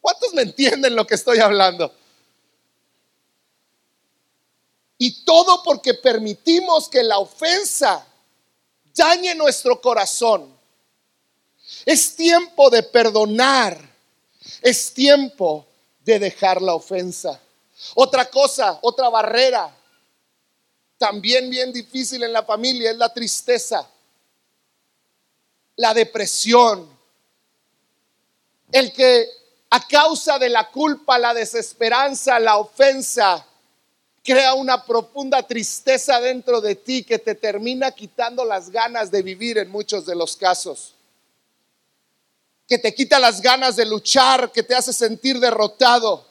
¿Cuántos 0.00 0.32
me 0.32 0.42
entienden 0.42 0.96
lo 0.96 1.06
que 1.06 1.14
estoy 1.14 1.38
hablando? 1.38 1.92
Y 4.96 5.24
todo 5.24 5.62
porque 5.62 5.94
permitimos 5.94 6.88
que 6.88 7.02
la 7.02 7.18
ofensa 7.18 8.06
dañe 8.94 9.34
nuestro 9.34 9.80
corazón. 9.80 10.54
Es 11.84 12.14
tiempo 12.16 12.70
de 12.70 12.82
perdonar. 12.82 13.78
Es 14.62 14.94
tiempo 14.94 15.66
de 16.00 16.18
dejar 16.18 16.62
la 16.62 16.74
ofensa. 16.74 17.40
Otra 17.94 18.30
cosa, 18.30 18.78
otra 18.82 19.08
barrera, 19.08 19.74
también 20.98 21.50
bien 21.50 21.72
difícil 21.72 22.22
en 22.22 22.32
la 22.32 22.44
familia, 22.44 22.90
es 22.90 22.96
la 22.96 23.12
tristeza, 23.12 23.88
la 25.76 25.92
depresión, 25.94 26.88
el 28.72 28.92
que 28.92 29.28
a 29.70 29.86
causa 29.86 30.38
de 30.38 30.48
la 30.48 30.70
culpa, 30.70 31.18
la 31.18 31.34
desesperanza, 31.34 32.38
la 32.38 32.58
ofensa, 32.58 33.44
crea 34.22 34.54
una 34.54 34.84
profunda 34.84 35.42
tristeza 35.42 36.18
dentro 36.20 36.60
de 36.60 36.76
ti 36.76 37.04
que 37.04 37.18
te 37.18 37.34
termina 37.34 37.90
quitando 37.90 38.44
las 38.44 38.70
ganas 38.70 39.10
de 39.10 39.22
vivir 39.22 39.58
en 39.58 39.70
muchos 39.70 40.06
de 40.06 40.14
los 40.14 40.36
casos. 40.36 40.94
Que 42.66 42.78
te 42.78 42.94
quita 42.94 43.18
las 43.18 43.42
ganas 43.42 43.76
de 43.76 43.84
luchar, 43.84 44.50
que 44.50 44.62
te 44.62 44.74
hace 44.74 44.94
sentir 44.94 45.38
derrotado. 45.38 46.26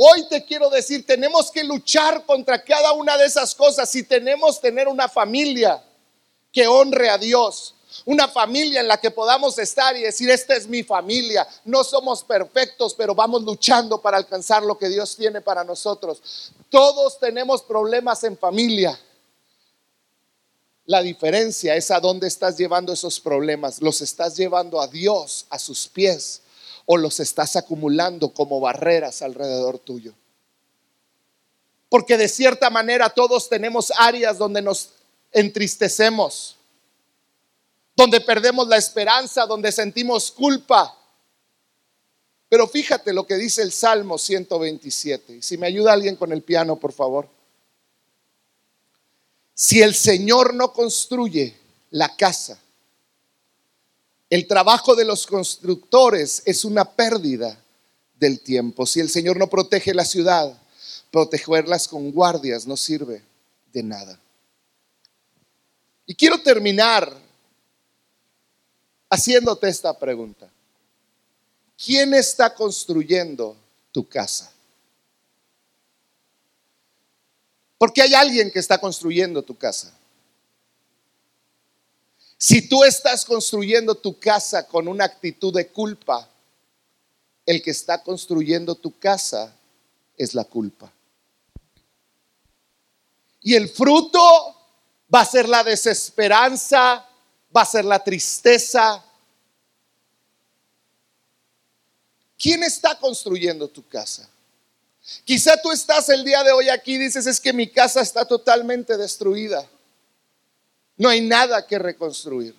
Hoy 0.00 0.28
te 0.28 0.44
quiero 0.44 0.70
decir, 0.70 1.04
tenemos 1.04 1.50
que 1.50 1.64
luchar 1.64 2.24
contra 2.24 2.62
cada 2.62 2.92
una 2.92 3.18
de 3.18 3.26
esas 3.26 3.52
cosas 3.52 3.90
si 3.90 4.04
tenemos 4.04 4.60
tener 4.60 4.86
una 4.86 5.08
familia 5.08 5.82
que 6.52 6.68
honre 6.68 7.10
a 7.10 7.18
Dios, 7.18 7.74
una 8.04 8.28
familia 8.28 8.78
en 8.80 8.86
la 8.86 9.00
que 9.00 9.10
podamos 9.10 9.58
estar 9.58 9.96
y 9.96 10.02
decir, 10.02 10.30
esta 10.30 10.54
es 10.54 10.68
mi 10.68 10.84
familia. 10.84 11.48
No 11.64 11.82
somos 11.82 12.22
perfectos, 12.22 12.94
pero 12.94 13.12
vamos 13.12 13.42
luchando 13.42 14.00
para 14.00 14.18
alcanzar 14.18 14.62
lo 14.62 14.78
que 14.78 14.88
Dios 14.88 15.16
tiene 15.16 15.40
para 15.40 15.64
nosotros. 15.64 16.52
Todos 16.70 17.18
tenemos 17.18 17.62
problemas 17.62 18.22
en 18.22 18.38
familia. 18.38 18.96
La 20.86 21.02
diferencia 21.02 21.74
es 21.74 21.90
a 21.90 21.98
dónde 21.98 22.28
estás 22.28 22.56
llevando 22.56 22.92
esos 22.92 23.18
problemas. 23.18 23.82
¿Los 23.82 24.00
estás 24.00 24.36
llevando 24.36 24.80
a 24.80 24.86
Dios, 24.86 25.46
a 25.50 25.58
sus 25.58 25.88
pies, 25.88 26.42
o 26.90 26.96
los 26.96 27.20
estás 27.20 27.54
acumulando 27.54 28.32
como 28.32 28.60
barreras 28.60 29.22
alrededor 29.22 29.78
tuyo? 29.78 30.14
Porque 31.88 32.16
de 32.16 32.28
cierta 32.28 32.70
manera 32.70 33.08
todos 33.10 33.48
tenemos 33.48 33.92
áreas 33.96 34.38
donde 34.38 34.62
nos 34.62 34.90
entristecemos 35.32 36.58
donde 37.98 38.20
perdemos 38.20 38.68
la 38.68 38.76
esperanza, 38.76 39.44
donde 39.44 39.72
sentimos 39.72 40.30
culpa. 40.30 40.96
Pero 42.48 42.68
fíjate 42.68 43.12
lo 43.12 43.26
que 43.26 43.34
dice 43.34 43.60
el 43.60 43.72
Salmo 43.72 44.18
127. 44.18 45.42
Si 45.42 45.58
me 45.58 45.66
ayuda 45.66 45.94
alguien 45.94 46.14
con 46.14 46.30
el 46.30 46.42
piano, 46.42 46.76
por 46.76 46.92
favor. 46.92 47.28
Si 49.52 49.82
el 49.82 49.96
Señor 49.96 50.54
no 50.54 50.72
construye 50.72 51.56
la 51.90 52.14
casa, 52.14 52.60
el 54.30 54.46
trabajo 54.46 54.94
de 54.94 55.04
los 55.04 55.26
constructores 55.26 56.42
es 56.44 56.64
una 56.64 56.84
pérdida 56.84 57.58
del 58.18 58.40
tiempo. 58.40 58.86
Si 58.86 59.00
el 59.00 59.08
Señor 59.08 59.38
no 59.38 59.48
protege 59.48 59.94
la 59.94 60.04
ciudad, 60.04 60.56
protegerlas 61.10 61.88
con 61.88 62.10
guardias 62.10 62.66
no 62.66 62.76
sirve 62.76 63.22
de 63.72 63.82
nada. 63.82 64.18
Y 66.06 66.14
quiero 66.14 66.40
terminar 66.42 67.10
haciéndote 69.10 69.68
esta 69.68 69.98
pregunta. 69.98 70.48
¿Quién 71.82 72.12
está 72.12 72.54
construyendo 72.54 73.56
tu 73.92 74.06
casa? 74.06 74.52
Porque 77.78 78.02
hay 78.02 78.12
alguien 78.14 78.50
que 78.50 78.58
está 78.58 78.78
construyendo 78.78 79.42
tu 79.42 79.56
casa. 79.56 79.97
Si 82.38 82.68
tú 82.68 82.84
estás 82.84 83.24
construyendo 83.24 83.96
tu 83.96 84.16
casa 84.18 84.66
con 84.68 84.86
una 84.86 85.04
actitud 85.04 85.52
de 85.52 85.68
culpa, 85.68 86.28
el 87.44 87.60
que 87.60 87.72
está 87.72 88.00
construyendo 88.00 88.76
tu 88.76 88.96
casa 88.96 89.52
es 90.16 90.34
la 90.34 90.44
culpa. 90.44 90.92
Y 93.40 93.54
el 93.54 93.68
fruto 93.68 94.20
va 95.12 95.22
a 95.22 95.24
ser 95.24 95.48
la 95.48 95.64
desesperanza, 95.64 97.04
va 97.56 97.62
a 97.62 97.66
ser 97.66 97.84
la 97.84 98.04
tristeza. 98.04 99.02
¿Quién 102.38 102.62
está 102.62 102.96
construyendo 102.98 103.66
tu 103.66 103.84
casa? 103.88 104.28
Quizá 105.24 105.60
tú 105.60 105.72
estás 105.72 106.08
el 106.10 106.24
día 106.24 106.44
de 106.44 106.52
hoy 106.52 106.68
aquí 106.68 106.94
y 106.94 106.98
dices, 106.98 107.26
es 107.26 107.40
que 107.40 107.52
mi 107.52 107.66
casa 107.66 108.00
está 108.00 108.26
totalmente 108.26 108.96
destruida. 108.96 109.68
No 110.98 111.08
hay 111.08 111.20
nada 111.20 111.64
que 111.66 111.78
reconstruir. 111.78 112.54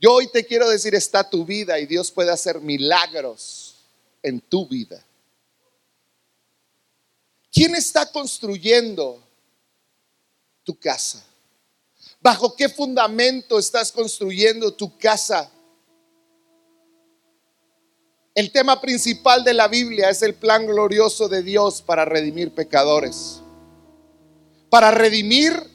Yo 0.00 0.14
hoy 0.14 0.26
te 0.26 0.44
quiero 0.44 0.68
decir, 0.68 0.94
está 0.94 1.28
tu 1.28 1.44
vida 1.44 1.78
y 1.78 1.86
Dios 1.86 2.10
puede 2.10 2.32
hacer 2.32 2.60
milagros 2.60 3.76
en 4.22 4.40
tu 4.40 4.66
vida. 4.66 5.04
¿Quién 7.52 7.74
está 7.76 8.10
construyendo 8.10 9.22
tu 10.64 10.76
casa? 10.78 11.22
¿Bajo 12.20 12.56
qué 12.56 12.68
fundamento 12.68 13.58
estás 13.58 13.92
construyendo 13.92 14.72
tu 14.72 14.96
casa? 14.96 15.50
El 18.34 18.50
tema 18.50 18.80
principal 18.80 19.44
de 19.44 19.52
la 19.52 19.68
Biblia 19.68 20.08
es 20.08 20.22
el 20.22 20.34
plan 20.34 20.66
glorioso 20.66 21.28
de 21.28 21.42
Dios 21.42 21.82
para 21.82 22.06
redimir 22.06 22.54
pecadores. 22.54 23.40
Para 24.70 24.90
redimir 24.90 25.71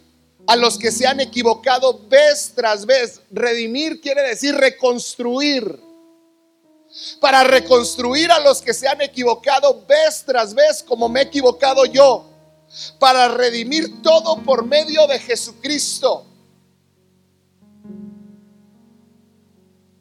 a 0.47 0.55
los 0.55 0.77
que 0.77 0.91
se 0.91 1.05
han 1.05 1.19
equivocado 1.19 1.99
vez 2.07 2.53
tras 2.55 2.85
vez. 2.85 3.21
Redimir 3.29 3.99
quiere 3.99 4.23
decir 4.23 4.55
reconstruir. 4.55 5.85
Para 7.19 7.43
reconstruir 7.43 8.31
a 8.31 8.39
los 8.39 8.61
que 8.61 8.73
se 8.73 8.87
han 8.87 9.01
equivocado 9.01 9.85
vez 9.85 10.23
tras 10.25 10.53
vez 10.53 10.81
como 10.81 11.09
me 11.09 11.19
he 11.19 11.23
equivocado 11.23 11.85
yo. 11.85 12.25
Para 12.97 13.27
redimir 13.27 14.01
todo 14.01 14.41
por 14.43 14.65
medio 14.65 15.05
de 15.05 15.19
Jesucristo. 15.19 16.25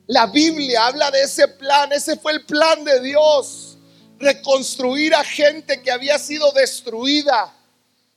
La 0.07 0.27
Biblia 0.27 0.87
habla 0.87 1.11
de 1.11 1.23
ese 1.23 1.49
plan, 1.49 1.93
ese 1.93 2.17
fue 2.17 2.31
el 2.31 2.45
plan 2.45 2.85
de 2.85 3.01
Dios, 3.01 3.77
reconstruir 4.21 5.13
a 5.17 5.25
gente 5.25 5.83
que 5.83 5.91
había 5.91 6.17
sido 6.21 6.53
destruida 6.53 7.53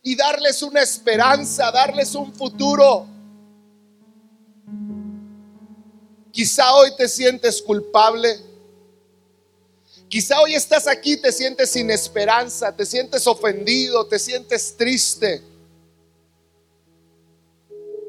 y 0.01 0.15
darles 0.15 0.61
una 0.61 0.81
esperanza, 0.81 1.71
darles 1.71 2.15
un 2.15 2.33
futuro. 2.33 3.05
Quizá 6.31 6.73
hoy 6.75 6.95
te 6.95 7.07
sientes 7.07 7.61
culpable. 7.61 8.39
Quizá 10.07 10.41
hoy 10.41 10.55
estás 10.55 10.87
aquí, 10.87 11.17
te 11.17 11.31
sientes 11.31 11.69
sin 11.69 11.91
esperanza, 11.91 12.75
te 12.75 12.85
sientes 12.85 13.27
ofendido, 13.27 14.07
te 14.07 14.17
sientes 14.17 14.75
triste. 14.75 15.43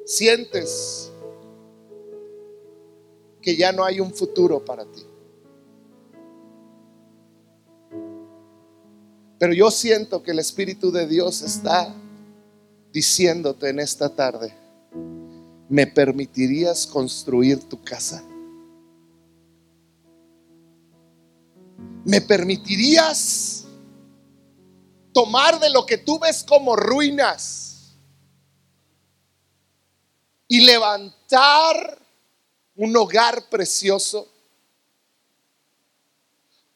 Sientes 0.07 1.11
que 3.43 3.57
ya 3.57 3.73
no 3.73 3.85
hay 3.85 4.01
un 4.01 4.15
futuro 4.15 4.65
para 4.65 4.85
ti. 4.85 5.10
Pero 9.41 9.55
yo 9.55 9.71
siento 9.71 10.23
que 10.23 10.33
el 10.33 10.39
Espíritu 10.39 10.93
de 10.93 11.09
Dios 11.09 11.41
está 11.41 11.93
diciéndote 12.93 13.71
en 13.71 13.81
esta 13.81 14.15
tarde, 14.15 14.55
¿me 15.71 15.87
permitirías 15.87 16.87
construir 16.87 17.67
tu 17.67 17.83
casa? 17.83 18.23
¿Me 22.05 22.21
permitirías 22.21 23.65
tomar 25.15 25.59
de 25.59 25.71
lo 25.71 25.87
que 25.87 25.99
tú 25.99 26.19
ves 26.19 26.45
como 26.45 26.77
ruinas 26.77 27.95
y 30.49 30.61
levantar 30.61 31.99
un 32.75 32.97
hogar 32.97 33.49
precioso. 33.49 34.29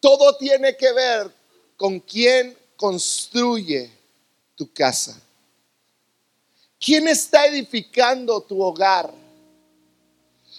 Todo 0.01 0.37
tiene 0.37 0.77
que 0.77 0.93
ver 0.93 1.44
con 1.77 2.01
quién 2.01 2.57
construye 2.77 3.91
tu 4.55 4.73
casa. 4.73 5.21
¿Quién 6.79 7.09
está 7.09 7.47
edificando 7.47 8.41
tu 8.41 8.61
hogar? 8.63 9.13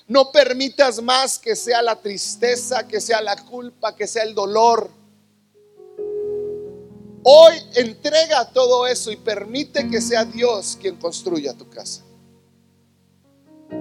No 0.08 0.32
permitas 0.32 1.02
más 1.02 1.40
que 1.40 1.56
sea 1.56 1.82
la 1.82 1.96
tristeza, 1.96 2.88
que 2.88 3.02
sea 3.02 3.22
la 3.22 3.36
culpa, 3.44 3.96
que 3.96 4.08
sea 4.08 4.24
el 4.24 4.36
dolor. 4.36 4.90
Hoy 7.24 7.56
entrega 7.76 8.52
todo 8.52 8.86
eso 8.86 9.12
y 9.12 9.16
permite 9.18 9.90
que 9.90 10.00
sea 10.00 10.26
Dios 10.26 10.78
quien 10.80 10.96
construya 10.98 11.54
tu 11.54 11.68
casa. 11.70 12.04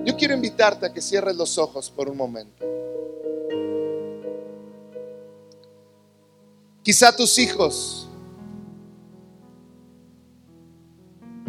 Yo 0.05 0.17
quiero 0.17 0.35
invitarte 0.35 0.87
a 0.87 0.93
que 0.93 1.03
cierres 1.03 1.37
los 1.37 1.59
ojos 1.59 1.91
por 1.91 2.09
un 2.09 2.17
momento. 2.17 2.65
Quizá 6.85 7.17
tus 7.17 7.39
hijos 7.39 8.07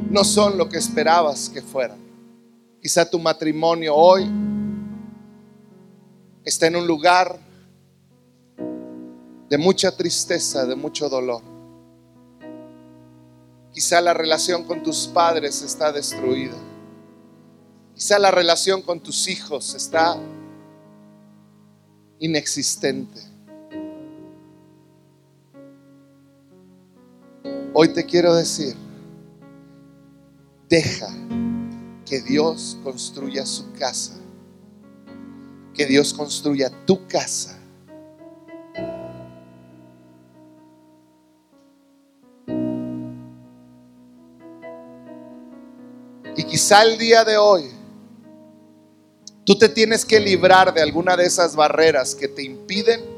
no 0.10 0.24
son 0.24 0.58
lo 0.58 0.70
que 0.70 0.78
esperabas 0.78 1.50
que 1.50 1.62
fueran. 1.62 2.00
Quizá 2.82 3.08
tu 3.10 3.20
matrimonio 3.20 3.94
hoy 3.94 4.26
está 6.46 6.68
en 6.68 6.78
un 6.78 6.88
lugar 6.88 7.38
de 9.50 9.58
mucha 9.58 9.92
tristeza, 9.92 10.66
de 10.66 10.76
mucho 10.76 11.10
dolor. 11.10 11.42
Quizá 13.74 14.00
la 14.00 14.14
relación 14.14 14.64
con 14.64 14.82
tus 14.84 15.06
padres 15.06 15.62
está 15.62 15.92
destruida. 15.92 16.56
Quizá 17.94 18.20
la 18.20 18.32
relación 18.32 18.82
con 18.82 19.02
tus 19.02 19.28
hijos 19.28 19.76
está 19.76 20.18
inexistente. 22.20 23.35
Hoy 27.78 27.90
te 27.90 28.06
quiero 28.06 28.34
decir, 28.34 28.74
deja 30.70 31.10
que 32.06 32.22
Dios 32.22 32.78
construya 32.82 33.46
su 33.46 33.70
casa, 33.74 34.14
que 35.74 35.86
Dios 35.86 36.14
construya 36.14 36.72
tu 36.86 37.06
casa. 37.06 37.60
Y 46.38 46.44
quizá 46.46 46.82
el 46.84 46.98
día 46.98 47.26
de 47.26 47.36
hoy 47.36 47.72
tú 49.44 49.58
te 49.58 49.68
tienes 49.68 50.06
que 50.06 50.22
librar 50.22 50.74
de 50.74 50.82
alguna 50.82 51.18
de 51.18 51.26
esas 51.26 51.58
barreras 51.58 52.16
que 52.16 52.30
te 52.30 52.42
impiden 52.42 53.15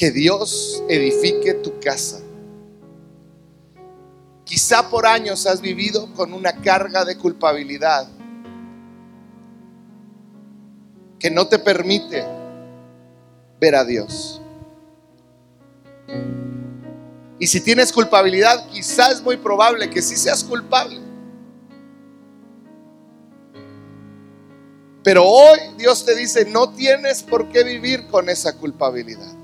que 0.00 0.10
Dios 0.10 0.82
edifique 0.88 1.52
tu 1.52 1.78
casa. 1.78 2.22
Quizá 4.44 4.88
por 4.88 5.04
años 5.04 5.44
has 5.44 5.60
vivido 5.60 6.10
con 6.14 6.32
una 6.32 6.54
carga 6.62 7.04
de 7.04 7.18
culpabilidad 7.18 8.08
que 11.18 11.30
no 11.30 11.46
te 11.48 11.58
permite 11.58 12.24
ver 13.60 13.74
a 13.74 13.84
Dios. 13.84 14.40
Y 17.38 17.46
si 17.46 17.60
tienes 17.60 17.92
culpabilidad, 17.92 18.70
quizás 18.70 19.16
es 19.16 19.22
muy 19.22 19.36
probable 19.36 19.90
que 19.90 20.00
sí 20.00 20.16
seas 20.16 20.42
culpable. 20.42 20.98
Pero 25.02 25.26
hoy 25.26 25.58
Dios 25.76 26.06
te 26.06 26.14
dice, 26.16 26.46
no 26.46 26.70
tienes 26.70 27.22
por 27.22 27.50
qué 27.50 27.64
vivir 27.64 28.06
con 28.06 28.30
esa 28.30 28.56
culpabilidad. 28.56 29.39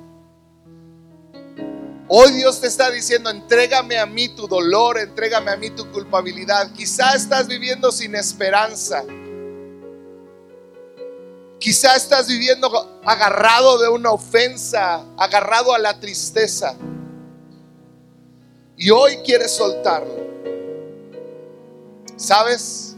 Hoy 2.08 2.32
Dios 2.32 2.60
te 2.60 2.68
está 2.68 2.88
diciendo, 2.90 3.30
entrégame 3.30 3.98
a 3.98 4.06
mí 4.06 4.28
tu 4.28 4.46
dolor, 4.46 4.96
entrégame 4.98 5.50
a 5.50 5.56
mí 5.56 5.70
tu 5.70 5.90
culpabilidad. 5.90 6.72
Quizá 6.72 7.14
estás 7.16 7.48
viviendo 7.48 7.90
sin 7.90 8.14
esperanza. 8.14 9.04
Quizá 11.58 11.96
estás 11.96 12.28
viviendo 12.28 13.00
agarrado 13.04 13.78
de 13.78 13.88
una 13.88 14.12
ofensa, 14.12 15.04
agarrado 15.16 15.74
a 15.74 15.78
la 15.78 15.98
tristeza. 15.98 16.76
Y 18.76 18.90
hoy 18.90 19.16
quieres 19.24 19.50
soltarlo. 19.50 20.26
¿Sabes? 22.14 22.94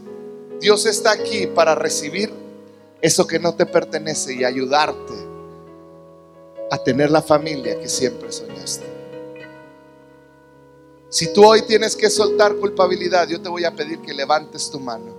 Dios 0.61 0.85
está 0.85 1.11
aquí 1.11 1.47
para 1.47 1.73
recibir 1.73 2.31
eso 3.01 3.25
que 3.25 3.39
no 3.39 3.55
te 3.55 3.65
pertenece 3.65 4.35
y 4.35 4.43
ayudarte 4.43 5.13
a 6.69 6.77
tener 6.77 7.09
la 7.09 7.23
familia 7.23 7.79
que 7.79 7.89
siempre 7.89 8.31
soñaste. 8.31 8.98
Si 11.09 11.33
tú 11.33 11.43
hoy 11.43 11.63
tienes 11.63 11.95
que 11.95 12.07
soltar 12.07 12.55
culpabilidad, 12.55 13.27
yo 13.27 13.41
te 13.41 13.49
voy 13.49 13.65
a 13.65 13.75
pedir 13.75 13.99
que 13.99 14.13
levantes 14.13 14.69
tu 14.69 14.79
mano. 14.79 15.17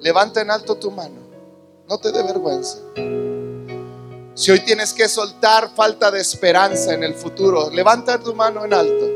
Levanta 0.00 0.40
en 0.40 0.50
alto 0.50 0.74
tu 0.76 0.90
mano. 0.90 1.20
No 1.86 1.98
te 1.98 2.10
dé 2.10 2.22
vergüenza. 2.22 2.78
Si 4.34 4.50
hoy 4.50 4.60
tienes 4.60 4.94
que 4.94 5.06
soltar 5.06 5.74
falta 5.76 6.10
de 6.10 6.20
esperanza 6.20 6.94
en 6.94 7.04
el 7.04 7.14
futuro, 7.14 7.68
levanta 7.68 8.18
tu 8.18 8.34
mano 8.34 8.64
en 8.64 8.72
alto. 8.72 9.10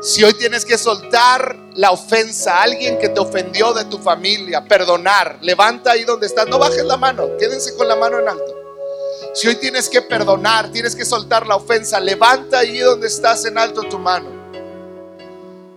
Si 0.00 0.22
hoy 0.22 0.34
tienes 0.34 0.64
que 0.64 0.78
soltar 0.78 1.56
la 1.74 1.90
ofensa 1.90 2.62
alguien 2.62 2.98
que 2.98 3.08
te 3.08 3.18
ofendió 3.18 3.72
de 3.72 3.86
tu 3.86 3.98
familia, 3.98 4.64
perdonar, 4.64 5.38
levanta 5.42 5.90
ahí 5.90 6.04
donde 6.04 6.28
estás. 6.28 6.46
No 6.46 6.60
bajes 6.60 6.84
la 6.84 6.96
mano, 6.96 7.36
quédense 7.36 7.74
con 7.74 7.88
la 7.88 7.96
mano 7.96 8.20
en 8.20 8.28
alto. 8.28 8.55
Si 9.36 9.46
hoy 9.46 9.56
tienes 9.56 9.90
que 9.90 10.00
perdonar, 10.00 10.72
tienes 10.72 10.96
que 10.96 11.04
soltar 11.04 11.46
la 11.46 11.56
ofensa, 11.56 12.00
levanta 12.00 12.60
allí 12.60 12.78
donde 12.78 13.06
estás 13.06 13.44
en 13.44 13.58
alto 13.58 13.82
tu 13.82 13.98
mano. 13.98 14.30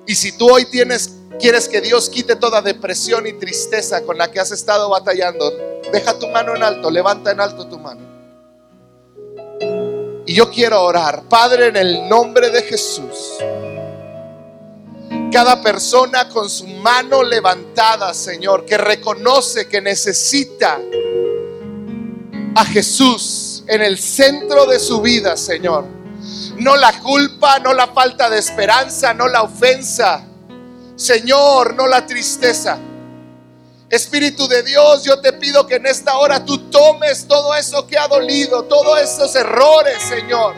Y 0.08 0.16
si 0.16 0.32
tú 0.32 0.50
hoy 0.50 0.64
tienes 0.64 1.16
quieres 1.42 1.68
que 1.68 1.82
Dios 1.82 2.08
quite 2.08 2.38
toda 2.38 2.62
depresión 2.62 3.28
y 3.28 3.34
tristeza 3.34 4.04
con 4.04 4.18
la 4.18 4.32
que 4.32 4.40
has 4.40 4.52
estado 4.52 4.90
batallando, 4.90 5.52
deja 5.92 6.18
tu 6.18 6.28
mano 6.28 6.56
en 6.56 6.64
alto, 6.64 6.90
levanta 6.90 7.32
en 7.32 7.42
alto 7.42 7.68
tu 7.68 7.78
mano. 7.78 8.00
Y 10.26 10.34
yo 10.34 10.50
quiero 10.50 10.82
orar, 10.82 11.24
Padre, 11.24 11.68
en 11.68 11.76
el 11.76 12.08
nombre 12.08 12.52
de 12.52 12.62
Jesús. 12.62 13.40
Cada 15.34 15.62
persona 15.62 16.30
con 16.30 16.50
su 16.50 16.66
mano 16.66 17.24
levantada, 17.24 18.14
Señor, 18.14 18.64
que 18.64 18.78
reconoce 18.78 19.68
que 19.68 19.82
necesita 19.82 20.80
a 22.56 22.66
Jesús 22.66 23.49
en 23.70 23.84
el 23.84 24.00
centro 24.00 24.66
de 24.66 24.80
su 24.80 25.00
vida, 25.00 25.38
Señor. 25.38 25.86
No 26.58 26.76
la 26.76 27.00
culpa, 27.00 27.60
no 27.60 27.72
la 27.72 27.86
falta 27.88 28.28
de 28.28 28.40
esperanza, 28.40 29.14
no 29.14 29.28
la 29.28 29.44
ofensa. 29.44 30.26
Señor, 30.96 31.76
no 31.76 31.86
la 31.86 32.04
tristeza. 32.04 32.80
Espíritu 33.88 34.48
de 34.48 34.64
Dios, 34.64 35.04
yo 35.04 35.22
te 35.22 35.34
pido 35.34 35.68
que 35.68 35.76
en 35.76 35.86
esta 35.86 36.18
hora 36.18 36.44
tú 36.44 36.70
tomes 36.72 37.28
todo 37.28 37.54
eso 37.54 37.86
que 37.86 37.98
ha 37.98 38.08
dolido, 38.08 38.64
todos 38.64 39.00
esos 39.00 39.36
errores, 39.36 40.02
Señor. 40.02 40.56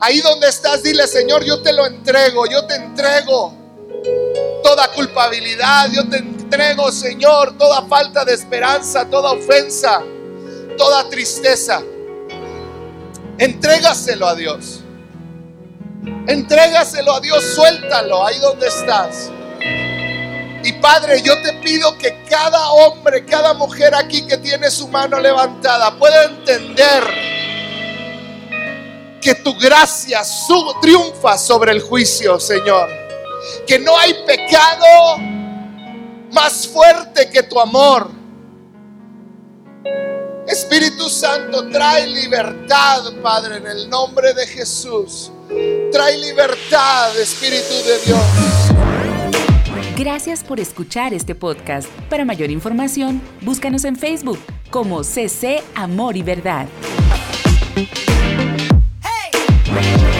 Ahí 0.00 0.20
donde 0.20 0.48
estás, 0.48 0.82
dile, 0.82 1.06
Señor, 1.06 1.42
yo 1.42 1.62
te 1.62 1.72
lo 1.72 1.86
entrego, 1.86 2.44
yo 2.46 2.66
te 2.66 2.74
entrego 2.74 3.54
toda 4.62 4.88
culpabilidad, 4.88 5.90
yo 5.90 6.06
te 6.06 6.18
entrego, 6.18 6.92
Señor, 6.92 7.56
toda 7.56 7.86
falta 7.86 8.26
de 8.26 8.34
esperanza, 8.34 9.06
toda 9.06 9.32
ofensa 9.32 10.02
toda 10.78 11.08
tristeza. 11.10 11.82
Entrégaselo 13.36 14.26
a 14.26 14.34
Dios. 14.34 14.80
Entrégaselo 16.26 17.14
a 17.14 17.20
Dios, 17.20 17.44
suéltalo 17.54 18.24
ahí 18.24 18.38
donde 18.38 18.68
estás. 18.68 19.30
Y 20.64 20.72
Padre, 20.74 21.22
yo 21.22 21.40
te 21.42 21.52
pido 21.54 21.96
que 21.98 22.24
cada 22.28 22.70
hombre, 22.72 23.24
cada 23.24 23.54
mujer 23.54 23.94
aquí 23.94 24.26
que 24.26 24.38
tiene 24.38 24.70
su 24.70 24.88
mano 24.88 25.18
levantada 25.20 25.96
pueda 25.98 26.24
entender 26.24 27.04
que 29.20 29.34
tu 29.36 29.54
gracia 29.54 30.22
triunfa 30.80 31.38
sobre 31.38 31.72
el 31.72 31.80
juicio, 31.80 32.38
Señor. 32.40 32.88
Que 33.66 33.78
no 33.78 33.96
hay 33.96 34.14
pecado 34.26 35.18
más 36.32 36.66
fuerte 36.66 37.30
que 37.30 37.42
tu 37.42 37.60
amor. 37.60 38.17
Espíritu 40.48 41.10
Santo, 41.10 41.68
trae 41.68 42.06
libertad, 42.06 43.12
Padre, 43.22 43.58
en 43.58 43.66
el 43.66 43.90
nombre 43.90 44.32
de 44.32 44.46
Jesús. 44.46 45.30
Trae 45.92 46.16
libertad, 46.16 47.14
Espíritu 47.18 47.74
de 47.86 47.98
Dios. 48.06 48.18
Gracias 49.94 50.42
por 50.42 50.58
escuchar 50.58 51.12
este 51.12 51.34
podcast. 51.34 51.88
Para 52.08 52.24
mayor 52.24 52.50
información, 52.50 53.20
búscanos 53.42 53.84
en 53.84 53.96
Facebook 53.96 54.38
como 54.70 55.04
CC 55.04 55.62
Amor 55.74 56.16
y 56.16 56.22
Verdad. 56.22 56.66
Hey. 59.02 60.17